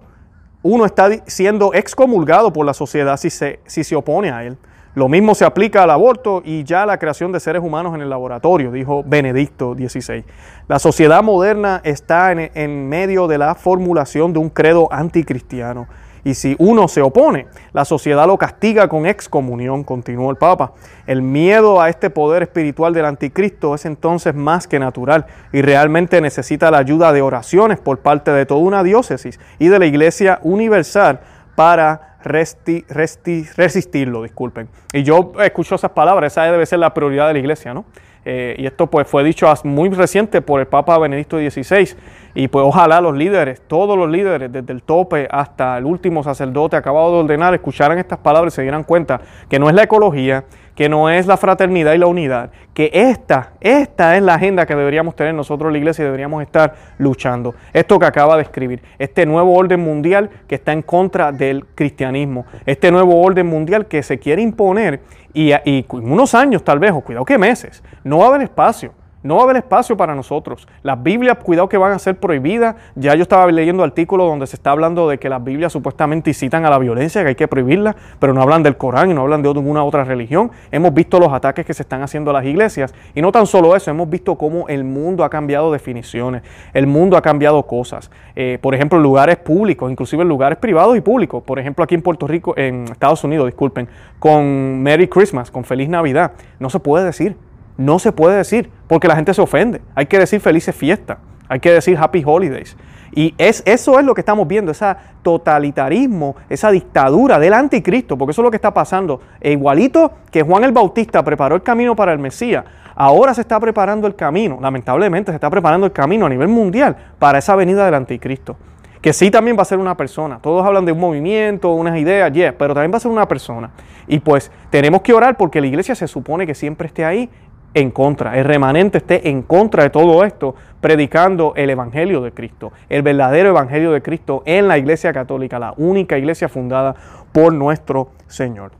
uno 0.62 0.84
está 0.84 1.10
siendo 1.26 1.74
excomulgado 1.74 2.52
por 2.52 2.64
la 2.64 2.74
sociedad 2.74 3.16
si 3.16 3.30
se, 3.30 3.60
si 3.66 3.84
se 3.84 3.96
opone 3.96 4.30
a 4.30 4.44
él. 4.44 4.56
Lo 4.94 5.08
mismo 5.08 5.34
se 5.34 5.46
aplica 5.46 5.82
al 5.82 5.90
aborto 5.90 6.42
y 6.44 6.64
ya 6.64 6.82
a 6.82 6.86
la 6.86 6.98
creación 6.98 7.32
de 7.32 7.40
seres 7.40 7.62
humanos 7.62 7.94
en 7.94 8.02
el 8.02 8.10
laboratorio, 8.10 8.70
dijo 8.70 9.02
Benedicto 9.02 9.74
XVI. 9.74 10.22
La 10.68 10.78
sociedad 10.78 11.22
moderna 11.22 11.80
está 11.82 12.30
en, 12.30 12.50
en 12.54 12.88
medio 12.90 13.26
de 13.26 13.38
la 13.38 13.54
formulación 13.54 14.34
de 14.34 14.38
un 14.38 14.50
credo 14.50 14.92
anticristiano 14.92 15.88
y 16.24 16.34
si 16.34 16.54
uno 16.58 16.88
se 16.88 17.02
opone, 17.02 17.46
la 17.72 17.84
sociedad 17.84 18.26
lo 18.26 18.38
castiga 18.38 18.88
con 18.88 19.06
excomunión, 19.06 19.84
continuó 19.84 20.30
el 20.30 20.36
Papa. 20.36 20.72
El 21.06 21.22
miedo 21.22 21.80
a 21.80 21.88
este 21.88 22.10
poder 22.10 22.42
espiritual 22.42 22.94
del 22.94 23.06
anticristo 23.06 23.74
es 23.74 23.84
entonces 23.84 24.34
más 24.34 24.66
que 24.66 24.78
natural 24.78 25.26
y 25.52 25.62
realmente 25.62 26.20
necesita 26.20 26.70
la 26.70 26.78
ayuda 26.78 27.12
de 27.12 27.22
oraciones 27.22 27.80
por 27.80 27.98
parte 27.98 28.30
de 28.30 28.46
toda 28.46 28.60
una 28.60 28.82
diócesis 28.82 29.40
y 29.58 29.68
de 29.68 29.78
la 29.78 29.86
Iglesia 29.86 30.38
Universal 30.42 31.20
para 31.56 32.12
resistirlo, 32.24 34.22
disculpen. 34.22 34.68
Y 34.92 35.02
yo 35.02 35.32
escucho 35.42 35.74
esas 35.74 35.90
palabras, 35.90 36.32
esa 36.32 36.44
debe 36.44 36.66
ser 36.66 36.78
la 36.78 36.94
prioridad 36.94 37.26
de 37.28 37.32
la 37.34 37.38
iglesia, 37.40 37.74
¿no? 37.74 37.84
Eh, 38.24 38.54
y 38.58 38.66
esto 38.66 38.86
pues 38.86 39.08
fue 39.08 39.24
dicho 39.24 39.52
muy 39.64 39.88
reciente 39.90 40.42
por 40.42 40.60
el 40.60 40.66
Papa 40.66 40.98
Benedicto 40.98 41.38
XVI. 41.38 41.96
Y 42.34 42.48
pues 42.48 42.64
ojalá 42.64 43.00
los 43.00 43.16
líderes, 43.16 43.60
todos 43.66 43.96
los 43.98 44.08
líderes, 44.08 44.50
desde 44.50 44.72
el 44.72 44.82
tope 44.82 45.28
hasta 45.30 45.76
el 45.76 45.84
último 45.84 46.22
sacerdote 46.22 46.76
acabado 46.76 47.12
de 47.12 47.18
ordenar, 47.24 47.52
escucharan 47.52 47.98
estas 47.98 48.18
palabras 48.18 48.54
y 48.54 48.56
se 48.56 48.62
dieran 48.62 48.84
cuenta 48.84 49.20
que 49.50 49.58
no 49.58 49.68
es 49.68 49.74
la 49.74 49.82
ecología, 49.82 50.44
que 50.74 50.88
no 50.88 51.10
es 51.10 51.26
la 51.26 51.36
fraternidad 51.36 51.92
y 51.92 51.98
la 51.98 52.06
unidad, 52.06 52.50
que 52.74 52.90
esta, 52.92 53.50
esta 53.60 54.16
es 54.16 54.22
la 54.22 54.34
agenda 54.34 54.66
que 54.66 54.74
deberíamos 54.74 55.14
tener 55.14 55.34
nosotros 55.34 55.70
la 55.70 55.78
iglesia 55.78 56.02
y 56.02 56.06
deberíamos 56.06 56.42
estar 56.42 56.74
luchando. 56.98 57.54
Esto 57.72 57.98
que 57.98 58.06
acaba 58.06 58.36
de 58.36 58.42
escribir, 58.42 58.82
este 58.98 59.26
nuevo 59.26 59.54
orden 59.54 59.80
mundial 59.80 60.30
que 60.48 60.54
está 60.54 60.72
en 60.72 60.82
contra 60.82 61.32
del 61.32 61.66
cristianismo, 61.74 62.46
este 62.64 62.90
nuevo 62.90 63.20
orden 63.20 63.46
mundial 63.46 63.86
que 63.86 64.02
se 64.02 64.18
quiere 64.18 64.42
imponer 64.42 65.00
y, 65.34 65.52
y 65.52 65.86
unos 65.90 66.34
años 66.34 66.64
tal 66.64 66.78
vez, 66.78 66.92
o 66.92 67.00
cuidado 67.00 67.24
que 67.24 67.38
meses, 67.38 67.82
no 68.04 68.18
va 68.18 68.26
a 68.26 68.28
haber 68.28 68.42
espacio 68.42 68.92
no 69.22 69.36
va 69.36 69.42
a 69.42 69.44
haber 69.44 69.56
espacio 69.56 69.96
para 69.96 70.14
nosotros. 70.14 70.66
Las 70.82 71.02
Biblias, 71.02 71.38
cuidado 71.38 71.68
que 71.68 71.76
van 71.78 71.92
a 71.92 71.98
ser 71.98 72.18
prohibidas. 72.18 72.76
Ya 72.94 73.14
yo 73.14 73.22
estaba 73.22 73.50
leyendo 73.50 73.84
artículos 73.84 74.26
donde 74.26 74.46
se 74.46 74.56
está 74.56 74.72
hablando 74.72 75.08
de 75.08 75.18
que 75.18 75.28
las 75.28 75.42
Biblias 75.42 75.72
supuestamente 75.72 76.30
incitan 76.30 76.64
a 76.64 76.70
la 76.70 76.78
violencia, 76.78 77.22
que 77.22 77.28
hay 77.28 77.34
que 77.34 77.48
prohibirlas, 77.48 77.94
pero 78.18 78.34
no 78.34 78.42
hablan 78.42 78.62
del 78.62 78.76
Corán 78.76 79.10
y 79.10 79.14
no 79.14 79.22
hablan 79.22 79.42
de 79.42 79.52
ninguna 79.54 79.84
otra 79.84 80.04
religión. 80.04 80.50
Hemos 80.70 80.92
visto 80.92 81.18
los 81.18 81.32
ataques 81.32 81.64
que 81.64 81.74
se 81.74 81.82
están 81.82 82.02
haciendo 82.02 82.30
a 82.30 82.34
las 82.34 82.44
iglesias. 82.44 82.94
Y 83.14 83.22
no 83.22 83.32
tan 83.32 83.46
solo 83.46 83.76
eso, 83.76 83.90
hemos 83.90 84.08
visto 84.08 84.36
cómo 84.36 84.68
el 84.68 84.84
mundo 84.84 85.24
ha 85.24 85.30
cambiado 85.30 85.72
definiciones, 85.72 86.42
el 86.72 86.86
mundo 86.86 87.16
ha 87.16 87.22
cambiado 87.22 87.62
cosas. 87.64 88.10
Eh, 88.34 88.58
por 88.60 88.74
ejemplo, 88.74 88.98
lugares 88.98 89.36
públicos, 89.36 89.90
inclusive 89.90 90.24
lugares 90.24 90.58
privados 90.58 90.96
y 90.96 91.00
públicos. 91.00 91.42
Por 91.42 91.58
ejemplo, 91.58 91.84
aquí 91.84 91.94
en 91.94 92.02
Puerto 92.02 92.26
Rico, 92.26 92.54
en 92.56 92.84
Estados 92.84 93.22
Unidos, 93.24 93.46
disculpen, 93.46 93.88
con 94.18 94.82
Merry 94.82 95.08
Christmas, 95.08 95.50
con 95.50 95.64
Feliz 95.64 95.88
Navidad. 95.88 96.32
No 96.58 96.70
se 96.70 96.80
puede 96.80 97.04
decir. 97.04 97.36
No 97.82 97.98
se 97.98 98.12
puede 98.12 98.36
decir, 98.36 98.70
porque 98.86 99.08
la 99.08 99.16
gente 99.16 99.34
se 99.34 99.42
ofende. 99.42 99.80
Hay 99.94 100.06
que 100.06 100.18
decir 100.18 100.40
felices 100.40 100.74
fiestas, 100.74 101.18
hay 101.48 101.58
que 101.58 101.72
decir 101.72 101.98
happy 101.98 102.22
holidays. 102.24 102.76
Y 103.14 103.34
es, 103.36 103.62
eso 103.66 103.98
es 103.98 104.06
lo 104.06 104.14
que 104.14 104.20
estamos 104.20 104.48
viendo, 104.48 104.70
ese 104.70 104.94
totalitarismo, 105.22 106.36
esa 106.48 106.70
dictadura 106.70 107.38
del 107.38 107.52
anticristo, 107.52 108.16
porque 108.16 108.30
eso 108.30 108.40
es 108.40 108.44
lo 108.44 108.50
que 108.50 108.56
está 108.56 108.72
pasando. 108.72 109.20
E 109.40 109.52
igualito 109.52 110.12
que 110.30 110.42
Juan 110.42 110.64
el 110.64 110.72
Bautista 110.72 111.22
preparó 111.22 111.56
el 111.56 111.62
camino 111.62 111.94
para 111.94 112.12
el 112.12 112.18
Mesías, 112.18 112.64
ahora 112.94 113.34
se 113.34 113.42
está 113.42 113.58
preparando 113.60 114.06
el 114.06 114.14
camino, 114.14 114.58
lamentablemente 114.62 115.32
se 115.32 115.36
está 115.36 115.50
preparando 115.50 115.86
el 115.86 115.92
camino 115.92 116.26
a 116.26 116.28
nivel 116.28 116.48
mundial 116.48 116.96
para 117.18 117.38
esa 117.38 117.56
venida 117.56 117.84
del 117.84 117.94
anticristo. 117.94 118.56
Que 119.02 119.12
sí 119.12 119.32
también 119.32 119.58
va 119.58 119.62
a 119.62 119.64
ser 119.64 119.78
una 119.78 119.96
persona. 119.96 120.38
Todos 120.40 120.64
hablan 120.64 120.84
de 120.84 120.92
un 120.92 121.00
movimiento, 121.00 121.72
unas 121.72 121.98
ideas, 121.98 122.32
yes, 122.32 122.52
pero 122.56 122.72
también 122.72 122.92
va 122.92 122.98
a 122.98 123.00
ser 123.00 123.10
una 123.10 123.26
persona. 123.26 123.70
Y 124.06 124.20
pues 124.20 124.52
tenemos 124.70 125.02
que 125.02 125.12
orar 125.12 125.36
porque 125.36 125.60
la 125.60 125.66
iglesia 125.66 125.96
se 125.96 126.06
supone 126.06 126.46
que 126.46 126.54
siempre 126.54 126.86
esté 126.86 127.04
ahí 127.04 127.28
en 127.74 127.90
contra, 127.90 128.38
el 128.38 128.44
remanente 128.44 128.98
esté 128.98 129.28
en 129.30 129.42
contra 129.42 129.84
de 129.84 129.90
todo 129.90 130.24
esto, 130.24 130.54
predicando 130.80 131.54
el 131.56 131.70
Evangelio 131.70 132.20
de 132.20 132.32
Cristo, 132.32 132.72
el 132.88 133.02
verdadero 133.02 133.48
Evangelio 133.48 133.92
de 133.92 134.02
Cristo 134.02 134.42
en 134.44 134.68
la 134.68 134.78
Iglesia 134.78 135.12
Católica, 135.12 135.58
la 135.58 135.74
única 135.76 136.18
iglesia 136.18 136.48
fundada 136.48 136.94
por 137.32 137.52
nuestro 137.52 138.10
Señor. 138.26 138.72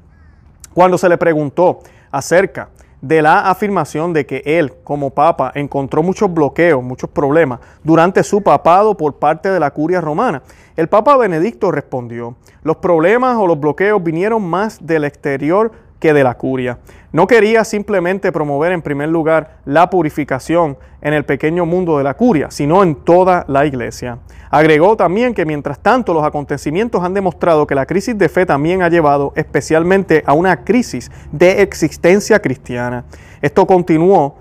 Cuando 0.75 0.99
se 0.99 1.09
le 1.09 1.17
preguntó 1.17 1.81
acerca 2.11 2.69
de 3.01 3.21
la 3.21 3.51
afirmación 3.51 4.13
de 4.13 4.27
que 4.27 4.43
él 4.45 4.75
como 4.85 5.11
papa 5.11 5.51
encontró 5.55 6.03
muchos 6.03 6.33
bloqueos, 6.33 6.83
muchos 6.83 7.11
problemas 7.11 7.59
durante 7.83 8.23
su 8.23 8.43
papado 8.43 8.97
por 8.97 9.15
parte 9.15 9.51
de 9.51 9.59
la 9.59 9.73
curia 9.73 10.01
romana, 10.01 10.43
el 10.77 10.89
papa 10.89 11.17
Benedicto 11.17 11.71
respondió, 11.71 12.37
los 12.63 12.77
problemas 12.77 13.37
o 13.37 13.47
los 13.47 13.59
bloqueos 13.59 14.03
vinieron 14.03 14.43
más 14.45 14.87
del 14.87 15.05
exterior 15.05 15.73
que 16.03 16.13
de 16.13 16.25
la 16.25 16.35
curia. 16.35 16.79
No 17.13 17.29
quería 17.29 17.63
simplemente 17.63 18.33
promover 18.33 18.73
en 18.73 18.83
primer 18.83 19.09
lugar 19.09 19.59
la 19.65 19.89
purificación 19.89 20.77
en 21.01 21.15
el 21.15 21.25
pequeño 21.25 21.65
mundo 21.65 21.97
de 21.97 22.03
la 22.03 22.15
curia, 22.15 22.51
sino 22.51 22.83
en 22.83 22.97
toda 22.97 23.45
la 23.47 23.67
iglesia. 23.67 24.19
Agregó 24.51 24.97
también 24.97 25.33
que 25.33 25.47
mientras 25.47 25.79
tanto 25.79 26.13
los 26.13 26.25
acontecimientos 26.25 27.05
han 27.05 27.15
demostrado 27.15 27.69
que 27.69 27.77
la 27.77 27.87
crisis 27.87 28.19
de 28.19 28.29
fe 28.29 28.45
también 28.45 28.83
ha 28.83 28.89
llevado 28.89 29.33
especialmente 29.37 30.25
a 30.27 30.33
una 30.33 30.65
crisis 30.65 31.09
de 31.31 31.63
existencia 31.63 32.41
cristiana. 32.41 33.05
Esto 33.41 33.65
continuó 33.65 34.39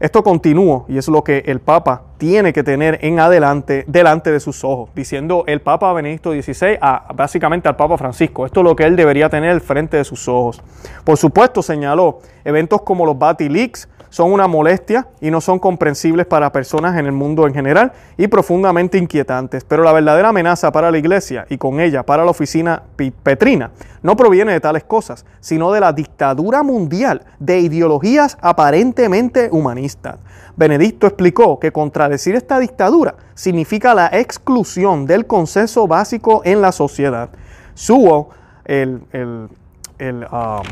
esto 0.00 0.22
continuó 0.22 0.86
y 0.88 0.96
es 0.96 1.08
lo 1.08 1.22
que 1.22 1.44
el 1.46 1.60
Papa 1.60 2.04
tiene 2.16 2.54
que 2.54 2.62
tener 2.62 2.98
en 3.02 3.20
adelante 3.20 3.84
delante 3.86 4.32
de 4.32 4.40
sus 4.40 4.64
ojos, 4.64 4.88
diciendo 4.94 5.44
el 5.46 5.60
Papa 5.60 5.92
Benedicto 5.92 6.32
XVI 6.32 6.78
a, 6.80 7.12
básicamente 7.14 7.68
al 7.68 7.76
Papa 7.76 7.98
Francisco. 7.98 8.46
Esto 8.46 8.60
es 8.60 8.64
lo 8.64 8.74
que 8.74 8.84
él 8.84 8.96
debería 8.96 9.28
tener 9.28 9.50
al 9.50 9.60
frente 9.60 9.98
de 9.98 10.04
sus 10.04 10.26
ojos. 10.26 10.62
Por 11.04 11.18
supuesto, 11.18 11.62
señaló, 11.62 12.20
eventos 12.44 12.80
como 12.80 13.04
los 13.04 13.18
Bati 13.18 13.50
Leaks 13.50 13.90
son 14.10 14.32
una 14.32 14.46
molestia 14.46 15.08
y 15.20 15.30
no 15.30 15.40
son 15.40 15.58
comprensibles 15.58 16.26
para 16.26 16.52
personas 16.52 16.98
en 16.98 17.06
el 17.06 17.12
mundo 17.12 17.46
en 17.46 17.54
general 17.54 17.92
y 18.16 18.28
profundamente 18.28 18.98
inquietantes. 18.98 19.64
Pero 19.64 19.82
la 19.82 19.92
verdadera 19.92 20.28
amenaza 20.28 20.70
para 20.70 20.90
la 20.90 20.98
iglesia 20.98 21.46
y 21.48 21.56
con 21.56 21.80
ella 21.80 22.04
para 22.04 22.24
la 22.24 22.30
oficina 22.30 22.82
petrina 23.22 23.70
no 24.02 24.16
proviene 24.16 24.52
de 24.52 24.60
tales 24.60 24.84
cosas, 24.84 25.24
sino 25.40 25.72
de 25.72 25.80
la 25.80 25.92
dictadura 25.92 26.62
mundial 26.62 27.22
de 27.38 27.60
ideologías 27.60 28.36
aparentemente 28.40 29.48
humanistas. 29.52 30.18
Benedicto 30.56 31.06
explicó 31.06 31.58
que 31.58 31.72
contradecir 31.72 32.34
esta 32.34 32.58
dictadura 32.58 33.14
significa 33.34 33.94
la 33.94 34.08
exclusión 34.08 35.06
del 35.06 35.26
consenso 35.26 35.86
básico 35.86 36.42
en 36.44 36.60
la 36.60 36.72
sociedad. 36.72 37.30
Suo, 37.74 38.30
el, 38.64 39.00
el, 39.12 40.26
ah, 40.30 40.62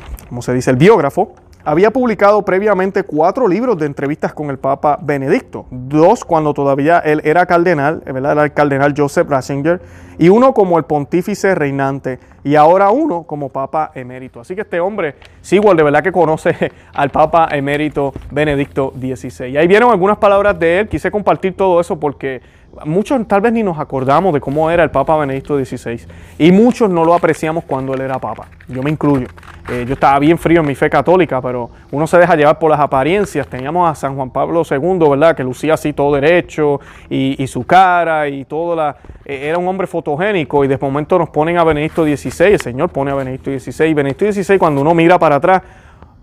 se 0.40 0.52
dice? 0.52 0.70
El 0.70 0.76
biógrafo, 0.76 1.34
había 1.64 1.90
publicado 1.90 2.42
previamente 2.42 3.02
cuatro 3.02 3.48
libros 3.48 3.78
de 3.78 3.86
entrevistas 3.86 4.32
con 4.32 4.50
el 4.50 4.58
Papa 4.58 4.98
Benedicto, 5.02 5.66
dos 5.70 6.24
cuando 6.24 6.54
todavía 6.54 6.98
él 6.98 7.20
era 7.24 7.46
cardenal, 7.46 8.02
¿verdad? 8.06 8.32
era 8.32 8.44
el 8.44 8.52
cardenal 8.52 8.94
Joseph 8.96 9.28
Ratzinger, 9.28 9.80
y 10.18 10.28
uno 10.28 10.54
como 10.54 10.78
el 10.78 10.84
pontífice 10.84 11.54
reinante, 11.54 12.18
y 12.42 12.54
ahora 12.54 12.90
uno 12.90 13.24
como 13.24 13.50
Papa 13.50 13.92
emérito. 13.94 14.40
Así 14.40 14.54
que 14.54 14.62
este 14.62 14.80
hombre, 14.80 15.14
Sigual, 15.40 15.76
de 15.76 15.82
verdad 15.82 16.02
que 16.02 16.12
conoce 16.12 16.72
al 16.92 17.10
Papa 17.10 17.48
emérito 17.52 18.12
Benedicto 18.30 18.92
XVI. 18.98 19.46
Y 19.46 19.56
ahí 19.56 19.66
vieron 19.66 19.90
algunas 19.90 20.18
palabras 20.18 20.58
de 20.58 20.80
él, 20.80 20.88
quise 20.88 21.10
compartir 21.10 21.56
todo 21.56 21.80
eso 21.80 21.98
porque 21.98 22.40
muchos 22.84 23.26
tal 23.26 23.40
vez 23.40 23.52
ni 23.52 23.62
nos 23.62 23.78
acordamos 23.78 24.32
de 24.32 24.40
cómo 24.40 24.70
era 24.70 24.82
el 24.82 24.90
Papa 24.90 25.16
Benedicto 25.16 25.56
XVI 25.62 26.00
y 26.38 26.52
muchos 26.52 26.90
no 26.90 27.04
lo 27.04 27.14
apreciamos 27.14 27.64
cuando 27.64 27.94
él 27.94 28.00
era 28.00 28.18
Papa. 28.18 28.46
Yo 28.68 28.82
me 28.82 28.90
incluyo. 28.90 29.26
Eh, 29.70 29.84
yo 29.86 29.94
estaba 29.94 30.18
bien 30.18 30.38
frío 30.38 30.60
en 30.60 30.66
mi 30.66 30.74
fe 30.74 30.88
católica, 30.88 31.40
pero 31.40 31.70
uno 31.90 32.06
se 32.06 32.18
deja 32.18 32.36
llevar 32.36 32.58
por 32.58 32.70
las 32.70 32.80
apariencias. 32.80 33.46
Teníamos 33.46 33.90
a 33.90 33.94
San 33.94 34.14
Juan 34.14 34.30
Pablo 34.30 34.62
II, 34.68 34.98
¿verdad? 35.10 35.36
Que 35.36 35.44
lucía 35.44 35.74
así 35.74 35.92
todo 35.92 36.14
derecho 36.14 36.80
y, 37.08 37.46
su 37.46 37.64
cara 37.64 38.28
y 38.28 38.44
todo 38.44 38.76
la... 38.76 38.96
Eh, 39.24 39.48
era 39.48 39.58
un 39.58 39.66
hombre 39.68 39.86
fotogénico 39.86 40.64
y 40.64 40.68
de 40.68 40.78
momento 40.78 41.18
nos 41.18 41.30
ponen 41.30 41.58
a 41.58 41.64
Benedicto 41.64 42.04
XVI, 42.04 42.52
el 42.52 42.60
Señor 42.60 42.90
pone 42.90 43.10
a 43.10 43.14
Benedicto 43.14 43.50
XVI. 43.50 43.94
Benedicto 43.94 44.30
XVI 44.30 44.58
cuando 44.58 44.80
uno 44.80 44.94
mira 44.94 45.18
para 45.18 45.36
atrás 45.36 45.62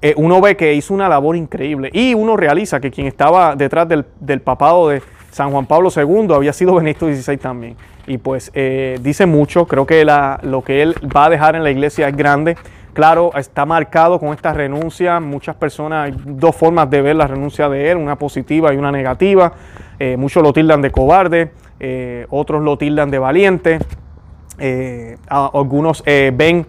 eh, 0.02 0.14
uno 0.18 0.42
ve 0.42 0.56
que 0.56 0.74
hizo 0.74 0.94
una 0.94 1.10
labor 1.10 1.36
increíble 1.36 1.90
y 1.92 2.14
uno 2.14 2.38
realiza 2.38 2.80
que 2.80 2.92
quien 2.92 3.08
estaba 3.08 3.56
detrás 3.56 3.88
del, 3.88 4.06
del 4.20 4.42
papado 4.42 4.90
de, 4.90 5.02
San 5.36 5.52
Juan 5.52 5.66
Pablo 5.66 5.90
II 5.94 6.34
había 6.34 6.54
sido 6.54 6.76
Benedicto 6.76 7.14
XVI 7.14 7.36
también. 7.36 7.76
Y 8.08 8.20
pues 8.20 8.52
eh, 8.54 9.00
dice 9.02 9.26
mucho, 9.26 9.66
creo 9.66 9.86
que 9.86 10.06
lo 10.06 10.62
que 10.64 10.82
él 10.82 10.96
va 11.14 11.26
a 11.26 11.30
dejar 11.30 11.58
en 11.58 11.64
la 11.66 11.72
iglesia 11.72 12.08
es 12.08 12.16
grande. 12.16 12.56
Claro, 12.94 13.32
está 13.36 13.66
marcado 13.66 14.18
con 14.18 14.34
esta 14.34 14.54
renuncia. 14.54 15.20
Muchas 15.20 15.58
personas, 15.58 16.06
hay 16.06 16.16
dos 16.24 16.56
formas 16.56 16.90
de 16.90 17.02
ver 17.02 17.18
la 17.18 17.28
renuncia 17.28 17.68
de 17.68 17.92
él, 17.92 17.98
una 17.98 18.18
positiva 18.18 18.74
y 18.74 18.78
una 18.78 18.94
negativa. 18.94 19.52
Eh, 20.00 20.16
muchos 20.16 20.42
lo 20.42 20.54
tildan 20.54 20.82
de 20.82 20.92
cobarde, 20.92 21.52
eh, 21.82 22.26
otros 22.30 22.64
lo 22.64 22.78
tildan 22.78 23.12
de 23.12 23.20
valiente. 23.20 23.80
algunos 25.28 26.02
ven 26.06 26.66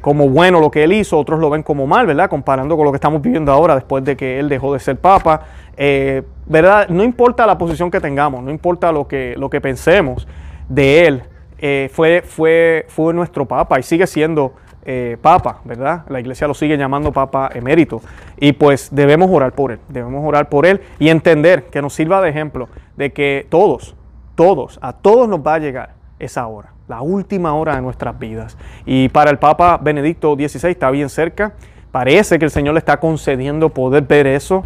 como 0.00 0.28
bueno 0.28 0.60
lo 0.60 0.70
que 0.70 0.84
él 0.84 0.92
hizo, 0.92 1.18
otros 1.18 1.40
lo 1.40 1.50
ven 1.50 1.62
como 1.62 1.86
mal, 1.86 2.06
¿verdad? 2.06 2.30
Comparando 2.30 2.76
con 2.76 2.84
lo 2.84 2.92
que 2.92 2.96
estamos 2.96 3.20
viviendo 3.20 3.50
ahora 3.50 3.74
después 3.74 4.04
de 4.04 4.16
que 4.16 4.38
él 4.38 4.48
dejó 4.48 4.72
de 4.72 4.78
ser 4.78 4.96
papa. 4.96 5.42
Eh, 5.76 6.22
¿verdad? 6.46 6.88
No 6.88 7.02
importa 7.02 7.46
la 7.46 7.56
posición 7.56 7.90
que 7.90 8.00
tengamos, 8.00 8.42
no 8.42 8.50
importa 8.50 8.92
lo 8.92 9.08
que, 9.08 9.34
lo 9.38 9.48
que 9.48 9.60
pensemos 9.60 10.26
de 10.68 11.06
él, 11.06 11.22
eh, 11.58 11.88
fue, 11.92 12.22
fue, 12.22 12.86
fue 12.88 13.14
nuestro 13.14 13.46
papa 13.46 13.78
y 13.78 13.82
sigue 13.82 14.06
siendo 14.06 14.54
eh, 14.84 15.16
papa, 15.20 15.60
¿verdad? 15.64 16.02
La 16.08 16.20
iglesia 16.20 16.48
lo 16.48 16.54
sigue 16.54 16.76
llamando 16.76 17.12
papa 17.12 17.50
emérito. 17.54 18.02
Y 18.38 18.52
pues 18.52 18.88
debemos 18.92 19.30
orar 19.30 19.52
por 19.52 19.72
él, 19.72 19.78
debemos 19.88 20.24
orar 20.26 20.48
por 20.48 20.66
él 20.66 20.80
y 20.98 21.08
entender 21.08 21.64
que 21.64 21.80
nos 21.80 21.94
sirva 21.94 22.20
de 22.20 22.30
ejemplo 22.30 22.68
de 22.96 23.12
que 23.12 23.46
todos, 23.48 23.94
todos, 24.34 24.78
a 24.82 24.92
todos 24.92 25.28
nos 25.28 25.40
va 25.40 25.54
a 25.54 25.58
llegar 25.58 26.01
es 26.22 26.38
ahora, 26.38 26.72
la 26.88 27.02
última 27.02 27.54
hora 27.54 27.74
de 27.74 27.82
nuestras 27.82 28.18
vidas. 28.18 28.56
Y 28.86 29.08
para 29.08 29.30
el 29.30 29.38
Papa 29.38 29.78
Benedicto 29.82 30.34
XVI 30.34 30.70
está 30.70 30.90
bien 30.90 31.08
cerca. 31.08 31.52
Parece 31.90 32.38
que 32.38 32.46
el 32.46 32.50
Señor 32.50 32.74
le 32.74 32.78
está 32.78 32.98
concediendo 32.98 33.68
poder 33.68 34.04
ver 34.04 34.26
eso 34.26 34.64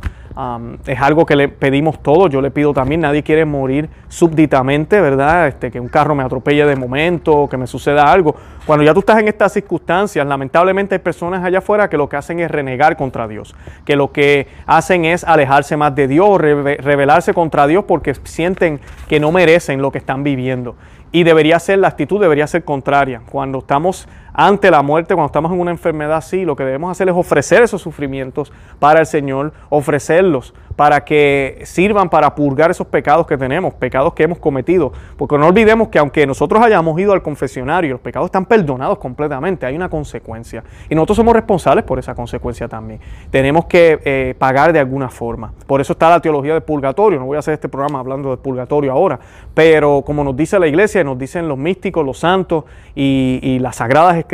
es 0.86 1.00
algo 1.00 1.24
que 1.24 1.34
le 1.34 1.48
pedimos 1.48 2.02
todos, 2.02 2.28
yo 2.28 2.42
le 2.42 2.50
pido 2.50 2.74
también, 2.74 3.00
nadie 3.00 3.22
quiere 3.22 3.46
morir 3.46 3.88
súbditamente, 4.08 5.00
¿verdad? 5.00 5.48
Este, 5.48 5.70
que 5.70 5.80
un 5.80 5.88
carro 5.88 6.14
me 6.14 6.22
atropelle 6.22 6.66
de 6.66 6.76
momento, 6.76 7.48
que 7.50 7.56
me 7.56 7.66
suceda 7.66 8.12
algo. 8.12 8.36
Cuando 8.66 8.84
ya 8.84 8.92
tú 8.92 9.00
estás 9.00 9.18
en 9.18 9.28
estas 9.28 9.54
circunstancias, 9.54 10.26
lamentablemente 10.26 10.94
hay 10.94 10.98
personas 10.98 11.42
allá 11.42 11.58
afuera 11.58 11.88
que 11.88 11.96
lo 11.96 12.10
que 12.10 12.16
hacen 12.16 12.38
es 12.40 12.50
renegar 12.50 12.98
contra 12.98 13.26
Dios, 13.26 13.56
que 13.86 13.96
lo 13.96 14.12
que 14.12 14.46
hacen 14.66 15.06
es 15.06 15.24
alejarse 15.24 15.78
más 15.78 15.94
de 15.94 16.06
Dios, 16.06 16.38
rebelarse 16.38 17.32
contra 17.32 17.66
Dios 17.66 17.84
porque 17.88 18.14
sienten 18.24 18.80
que 19.08 19.18
no 19.18 19.32
merecen 19.32 19.80
lo 19.80 19.90
que 19.90 19.98
están 19.98 20.22
viviendo. 20.22 20.76
Y 21.16 21.24
debería 21.24 21.58
ser, 21.58 21.78
la 21.78 21.88
actitud 21.88 22.20
debería 22.20 22.46
ser 22.46 22.62
contraria. 22.62 23.22
Cuando 23.30 23.60
estamos 23.60 24.06
ante 24.38 24.70
la 24.70 24.82
muerte, 24.82 25.14
cuando 25.14 25.28
estamos 25.28 25.50
en 25.50 25.58
una 25.58 25.70
enfermedad 25.70 26.18
así, 26.18 26.44
lo 26.44 26.56
que 26.56 26.64
debemos 26.64 26.90
hacer 26.90 27.08
es 27.08 27.14
ofrecer 27.14 27.62
esos 27.62 27.80
sufrimientos 27.80 28.52
para 28.78 29.00
el 29.00 29.06
Señor, 29.06 29.54
ofrecerlos 29.70 30.52
para 30.76 31.04
que 31.04 31.62
sirvan 31.64 32.10
para 32.10 32.34
purgar 32.34 32.70
esos 32.70 32.86
pecados 32.86 33.26
que 33.26 33.38
tenemos, 33.38 33.72
pecados 33.74 34.12
que 34.12 34.24
hemos 34.24 34.38
cometido. 34.38 34.92
Porque 35.16 35.38
no 35.38 35.46
olvidemos 35.46 35.88
que 35.88 35.98
aunque 35.98 36.26
nosotros 36.26 36.62
hayamos 36.62 37.00
ido 37.00 37.14
al 37.14 37.22
confesionario, 37.22 37.92
los 37.92 38.00
pecados 38.00 38.26
están 38.26 38.44
perdonados 38.44 38.98
completamente, 38.98 39.64
hay 39.64 39.74
una 39.74 39.88
consecuencia. 39.88 40.62
Y 40.90 40.94
nosotros 40.94 41.16
somos 41.16 41.34
responsables 41.34 41.84
por 41.84 41.98
esa 41.98 42.14
consecuencia 42.14 42.68
también. 42.68 43.00
Tenemos 43.30 43.64
que 43.64 44.00
eh, 44.04 44.34
pagar 44.38 44.74
de 44.74 44.80
alguna 44.80 45.08
forma. 45.08 45.52
Por 45.66 45.80
eso 45.80 45.94
está 45.94 46.10
la 46.10 46.20
teología 46.20 46.52
del 46.52 46.62
purgatorio. 46.62 47.18
No 47.18 47.24
voy 47.24 47.36
a 47.36 47.38
hacer 47.38 47.54
este 47.54 47.70
programa 47.70 47.98
hablando 47.98 48.28
del 48.28 48.38
purgatorio 48.38 48.92
ahora, 48.92 49.18
pero 49.54 50.02
como 50.04 50.22
nos 50.22 50.36
dice 50.36 50.58
la 50.58 50.66
iglesia, 50.66 51.02
nos 51.02 51.18
dicen 51.18 51.48
los 51.48 51.56
místicos, 51.56 52.04
los 52.04 52.18
santos 52.18 52.64
y, 52.94 53.56
las 53.56 53.76
sagradas 53.76 54.25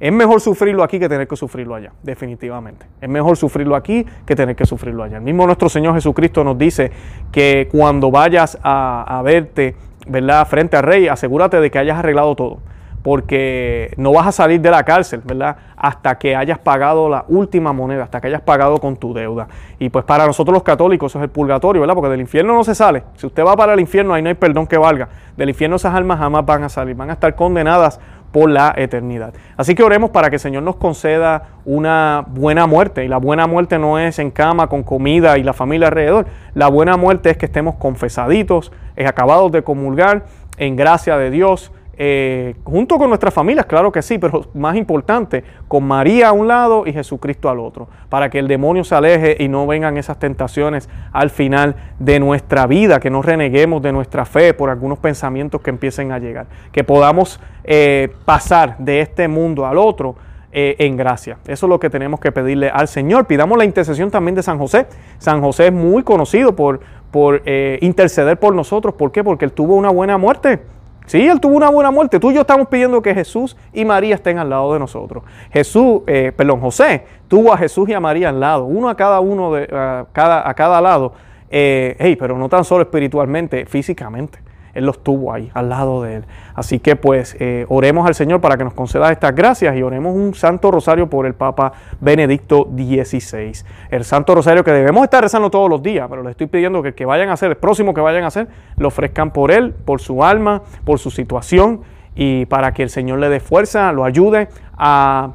es 0.00 0.12
mejor 0.12 0.40
sufrirlo 0.40 0.84
aquí 0.84 1.00
que 1.00 1.08
tener 1.08 1.26
que 1.26 1.34
sufrirlo 1.34 1.74
allá, 1.74 1.92
definitivamente. 2.02 2.86
Es 3.00 3.08
mejor 3.08 3.36
sufrirlo 3.36 3.74
aquí 3.74 4.06
que 4.24 4.36
tener 4.36 4.54
que 4.54 4.64
sufrirlo 4.64 5.02
allá. 5.02 5.16
El 5.16 5.24
mismo 5.24 5.44
nuestro 5.44 5.68
Señor 5.68 5.94
Jesucristo 5.94 6.44
nos 6.44 6.56
dice 6.56 6.92
que 7.32 7.68
cuando 7.70 8.10
vayas 8.10 8.58
a, 8.62 9.20
verte, 9.24 9.74
¿verdad?, 10.06 10.46
frente 10.46 10.76
al 10.76 10.84
rey, 10.84 11.08
asegúrate 11.08 11.60
de 11.60 11.70
que 11.70 11.78
hayas 11.80 11.98
arreglado 11.98 12.36
todo. 12.36 12.58
Porque 13.02 13.92
no 13.96 14.12
vas 14.12 14.26
a 14.26 14.32
salir 14.32 14.60
de 14.60 14.70
la 14.70 14.84
cárcel, 14.84 15.22
¿verdad? 15.24 15.56
Hasta 15.76 16.18
que 16.18 16.36
hayas 16.36 16.58
pagado 16.58 17.08
la 17.08 17.24
última 17.28 17.72
moneda, 17.72 18.02
hasta 18.02 18.20
que 18.20 18.26
hayas 18.26 18.42
pagado 18.42 18.78
con 18.78 18.96
tu 18.96 19.14
deuda. 19.14 19.48
Y 19.78 19.88
pues 19.88 20.04
para 20.04 20.26
nosotros 20.26 20.52
los 20.52 20.62
católicos 20.62 21.12
eso 21.12 21.18
es 21.18 21.22
el 21.24 21.30
purgatorio, 21.30 21.80
¿verdad? 21.80 21.94
Porque 21.94 22.10
del 22.10 22.20
infierno 22.20 22.54
no 22.54 22.64
se 22.64 22.74
sale. 22.74 23.04
Si 23.14 23.26
usted 23.26 23.44
va 23.44 23.56
para 23.56 23.72
el 23.72 23.80
infierno, 23.80 24.14
ahí 24.14 24.22
no 24.22 24.28
hay 24.28 24.34
perdón 24.34 24.66
que 24.66 24.76
valga. 24.76 25.08
Del 25.36 25.48
infierno 25.48 25.76
esas 25.76 25.94
almas 25.94 26.18
jamás 26.18 26.44
van 26.44 26.64
a 26.64 26.68
salir, 26.68 26.96
van 26.96 27.10
a 27.10 27.14
estar 27.14 27.34
condenadas 27.34 28.00
por 28.32 28.50
la 28.50 28.74
eternidad. 28.76 29.32
Así 29.56 29.74
que 29.74 29.82
oremos 29.82 30.10
para 30.10 30.30
que 30.30 30.36
el 30.36 30.40
Señor 30.40 30.62
nos 30.62 30.76
conceda 30.76 31.48
una 31.64 32.24
buena 32.26 32.66
muerte. 32.66 33.04
Y 33.04 33.08
la 33.08 33.18
buena 33.18 33.46
muerte 33.46 33.78
no 33.78 33.98
es 33.98 34.18
en 34.18 34.30
cama 34.30 34.68
con 34.68 34.82
comida 34.82 35.38
y 35.38 35.42
la 35.42 35.52
familia 35.52 35.88
alrededor. 35.88 36.26
La 36.54 36.68
buena 36.68 36.96
muerte 36.96 37.30
es 37.30 37.36
que 37.36 37.46
estemos 37.46 37.76
confesaditos, 37.76 38.72
es 38.96 39.06
acabados 39.06 39.52
de 39.52 39.62
comulgar 39.62 40.26
en 40.58 40.76
gracia 40.76 41.16
de 41.16 41.30
Dios, 41.30 41.72
eh, 42.00 42.54
junto 42.62 42.96
con 42.96 43.08
nuestras 43.08 43.34
familias, 43.34 43.66
claro 43.66 43.90
que 43.90 44.02
sí, 44.02 44.18
pero 44.18 44.46
más 44.54 44.76
importante, 44.76 45.42
con 45.66 45.82
María 45.82 46.28
a 46.28 46.32
un 46.32 46.46
lado 46.46 46.86
y 46.86 46.92
Jesucristo 46.92 47.50
al 47.50 47.58
otro, 47.58 47.88
para 48.08 48.30
que 48.30 48.38
el 48.38 48.46
demonio 48.46 48.84
se 48.84 48.94
aleje 48.94 49.36
y 49.40 49.48
no 49.48 49.66
vengan 49.66 49.96
esas 49.98 50.16
tentaciones 50.20 50.88
al 51.10 51.30
final 51.30 51.74
de 51.98 52.20
nuestra 52.20 52.68
vida, 52.68 53.00
que 53.00 53.10
no 53.10 53.20
reneguemos 53.20 53.82
de 53.82 53.90
nuestra 53.90 54.24
fe 54.24 54.54
por 54.54 54.70
algunos 54.70 55.00
pensamientos 55.00 55.60
que 55.60 55.70
empiecen 55.70 56.12
a 56.12 56.20
llegar, 56.20 56.46
que 56.70 56.84
podamos 56.84 57.40
eh, 57.64 58.12
pasar 58.24 58.78
de 58.78 59.00
este 59.00 59.26
mundo 59.26 59.66
al 59.66 59.76
otro. 59.76 60.14
Eh, 60.50 60.76
en 60.78 60.96
gracia. 60.96 61.36
Eso 61.46 61.66
es 61.66 61.70
lo 61.70 61.78
que 61.78 61.90
tenemos 61.90 62.20
que 62.20 62.32
pedirle 62.32 62.70
al 62.70 62.88
Señor. 62.88 63.26
Pidamos 63.26 63.58
la 63.58 63.66
intercesión 63.66 64.10
también 64.10 64.34
de 64.34 64.42
San 64.42 64.58
José. 64.58 64.86
San 65.18 65.42
José 65.42 65.66
es 65.66 65.72
muy 65.74 66.02
conocido 66.02 66.56
por, 66.56 66.80
por 67.10 67.42
interceder 67.82 68.38
por 68.38 68.54
nosotros. 68.54 68.94
¿Por 68.94 69.12
qué? 69.12 69.22
Porque 69.22 69.44
él 69.44 69.52
tuvo 69.52 69.76
una 69.76 69.90
buena 69.90 70.16
muerte. 70.16 70.60
Sí, 71.08 71.26
él 71.26 71.40
tuvo 71.40 71.56
una 71.56 71.70
buena 71.70 71.90
muerte. 71.90 72.20
Tú 72.20 72.30
y 72.30 72.34
yo 72.34 72.42
estamos 72.42 72.68
pidiendo 72.68 73.00
que 73.00 73.14
Jesús 73.14 73.56
y 73.72 73.82
María 73.84 74.14
estén 74.14 74.38
al 74.38 74.50
lado 74.50 74.74
de 74.74 74.78
nosotros. 74.78 75.24
Jesús, 75.50 76.02
eh, 76.06 76.32
perdón, 76.36 76.60
José 76.60 77.04
tuvo 77.28 77.52
a 77.52 77.56
Jesús 77.56 77.88
y 77.88 77.94
a 77.94 78.00
María 78.00 78.28
al 78.28 78.38
lado, 78.38 78.66
uno 78.66 78.90
a 78.90 78.94
cada 78.94 79.18
uno 79.20 79.54
de 79.54 79.64
a 79.72 80.04
cada, 80.12 80.46
a 80.48 80.54
cada 80.54 80.80
lado. 80.82 81.14
Eh, 81.50 82.16
pero 82.20 82.36
no 82.36 82.50
tan 82.50 82.62
solo 82.62 82.82
espiritualmente, 82.82 83.64
físicamente. 83.64 84.38
Él 84.74 84.86
los 84.86 85.02
tuvo 85.02 85.32
ahí, 85.32 85.50
al 85.54 85.68
lado 85.68 86.02
de 86.02 86.16
Él. 86.16 86.24
Así 86.54 86.78
que 86.78 86.96
pues 86.96 87.36
eh, 87.40 87.66
oremos 87.68 88.06
al 88.06 88.14
Señor 88.14 88.40
para 88.40 88.56
que 88.56 88.64
nos 88.64 88.74
conceda 88.74 89.10
estas 89.10 89.34
gracias 89.34 89.76
y 89.76 89.82
oremos 89.82 90.14
un 90.14 90.34
Santo 90.34 90.70
Rosario 90.70 91.08
por 91.08 91.26
el 91.26 91.34
Papa 91.34 91.72
Benedicto 92.00 92.68
XVI. 92.74 93.52
El 93.90 94.04
Santo 94.04 94.34
Rosario 94.34 94.64
que 94.64 94.72
debemos 94.72 95.04
estar 95.04 95.22
rezando 95.22 95.50
todos 95.50 95.68
los 95.68 95.82
días, 95.82 96.06
pero 96.08 96.22
les 96.22 96.32
estoy 96.32 96.46
pidiendo 96.46 96.82
que 96.82 96.88
el 96.88 96.94
que 96.94 97.04
vayan 97.04 97.28
a 97.28 97.34
hacer, 97.34 97.50
el 97.50 97.56
próximo 97.56 97.94
que 97.94 98.00
vayan 98.00 98.24
a 98.24 98.28
hacer, 98.28 98.48
lo 98.76 98.88
ofrezcan 98.88 99.32
por 99.32 99.50
Él, 99.50 99.72
por 99.72 100.00
su 100.00 100.24
alma, 100.24 100.62
por 100.84 100.98
su 100.98 101.10
situación 101.10 101.82
y 102.14 102.46
para 102.46 102.72
que 102.72 102.82
el 102.82 102.90
Señor 102.90 103.18
le 103.18 103.28
dé 103.28 103.40
fuerza, 103.40 103.92
lo 103.92 104.04
ayude 104.04 104.48
a, 104.76 105.34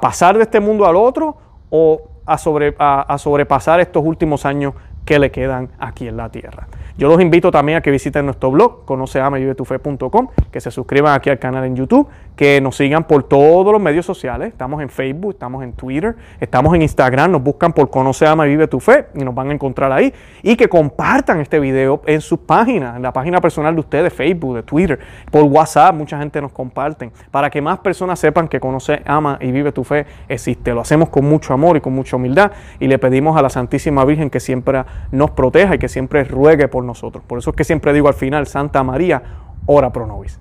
pasar 0.00 0.36
de 0.36 0.44
este 0.44 0.60
mundo 0.60 0.86
al 0.86 0.96
otro 0.96 1.36
o 1.70 2.02
a, 2.24 2.38
sobre, 2.38 2.74
a 2.78 3.16
sobrepasar 3.18 3.80
estos 3.80 4.04
últimos 4.04 4.46
años 4.46 4.74
que 5.04 5.18
le 5.18 5.30
quedan 5.30 5.70
aquí 5.78 6.08
en 6.08 6.16
la 6.16 6.30
tierra. 6.30 6.68
Yo 6.98 7.08
los 7.08 7.20
invito 7.20 7.50
también 7.50 7.78
a 7.78 7.80
que 7.80 7.90
visiten 7.90 8.26
nuestro 8.26 8.50
blog, 8.50 8.84
conoceamavivetufe.com, 8.84 10.28
que 10.50 10.60
se 10.60 10.70
suscriban 10.70 11.14
aquí 11.14 11.30
al 11.30 11.38
canal 11.38 11.64
en 11.64 11.74
YouTube, 11.74 12.08
que 12.36 12.60
nos 12.60 12.76
sigan 12.76 13.04
por 13.04 13.24
todos 13.24 13.72
los 13.72 13.80
medios 13.80 14.04
sociales. 14.04 14.48
Estamos 14.48 14.82
en 14.82 14.88
Facebook, 14.88 15.32
estamos 15.32 15.62
en 15.62 15.72
Twitter, 15.72 16.16
estamos 16.40 16.74
en 16.74 16.82
Instagram, 16.82 17.32
nos 17.32 17.42
buscan 17.42 17.72
por 17.72 17.88
Conoce 17.88 18.26
Ama 18.26 18.44
Vive 18.44 18.68
tu 18.68 18.80
Fe 18.80 19.06
y 19.14 19.24
nos 19.24 19.34
van 19.34 19.50
a 19.50 19.54
encontrar 19.54 19.90
ahí. 19.90 20.12
Y 20.42 20.56
que 20.56 20.68
compartan 20.68 21.40
este 21.40 21.58
video 21.58 22.02
en 22.06 22.20
sus 22.20 22.40
páginas, 22.40 22.96
en 22.96 23.02
la 23.02 23.12
página 23.12 23.40
personal 23.40 23.74
de 23.74 23.80
ustedes, 23.80 24.12
Facebook, 24.12 24.56
de 24.56 24.62
Twitter, 24.62 24.98
por 25.30 25.44
WhatsApp, 25.44 25.94
mucha 25.94 26.18
gente 26.18 26.40
nos 26.40 26.52
comparten, 26.52 27.10
para 27.30 27.48
que 27.48 27.62
más 27.62 27.78
personas 27.78 28.18
sepan 28.18 28.48
que 28.48 28.60
Conoce, 28.60 29.02
Ama 29.06 29.38
y 29.40 29.50
Vive 29.50 29.72
tu 29.72 29.84
Fe 29.84 30.04
existe. 30.28 30.74
Lo 30.74 30.82
hacemos 30.82 31.08
con 31.08 31.24
mucho 31.24 31.54
amor 31.54 31.76
y 31.76 31.80
con 31.80 31.92
mucha 31.94 32.16
humildad 32.16 32.52
y 32.80 32.86
le 32.86 32.98
pedimos 32.98 33.36
a 33.36 33.42
la 33.42 33.50
Santísima 33.50 34.04
Virgen 34.04 34.30
que 34.30 34.40
siempre 34.40 34.84
nos 35.10 35.30
proteja 35.30 35.74
y 35.74 35.78
que 35.78 35.88
siempre 35.88 36.24
ruegue 36.24 36.68
por 36.82 36.86
nosotros. 36.86 37.24
Por 37.24 37.38
eso 37.38 37.50
es 37.50 37.56
que 37.56 37.64
siempre 37.64 37.92
digo 37.92 38.08
al 38.08 38.14
final, 38.14 38.46
Santa 38.46 38.82
María, 38.82 39.22
ora 39.66 39.92
pro 39.92 40.06
nobis. 40.06 40.38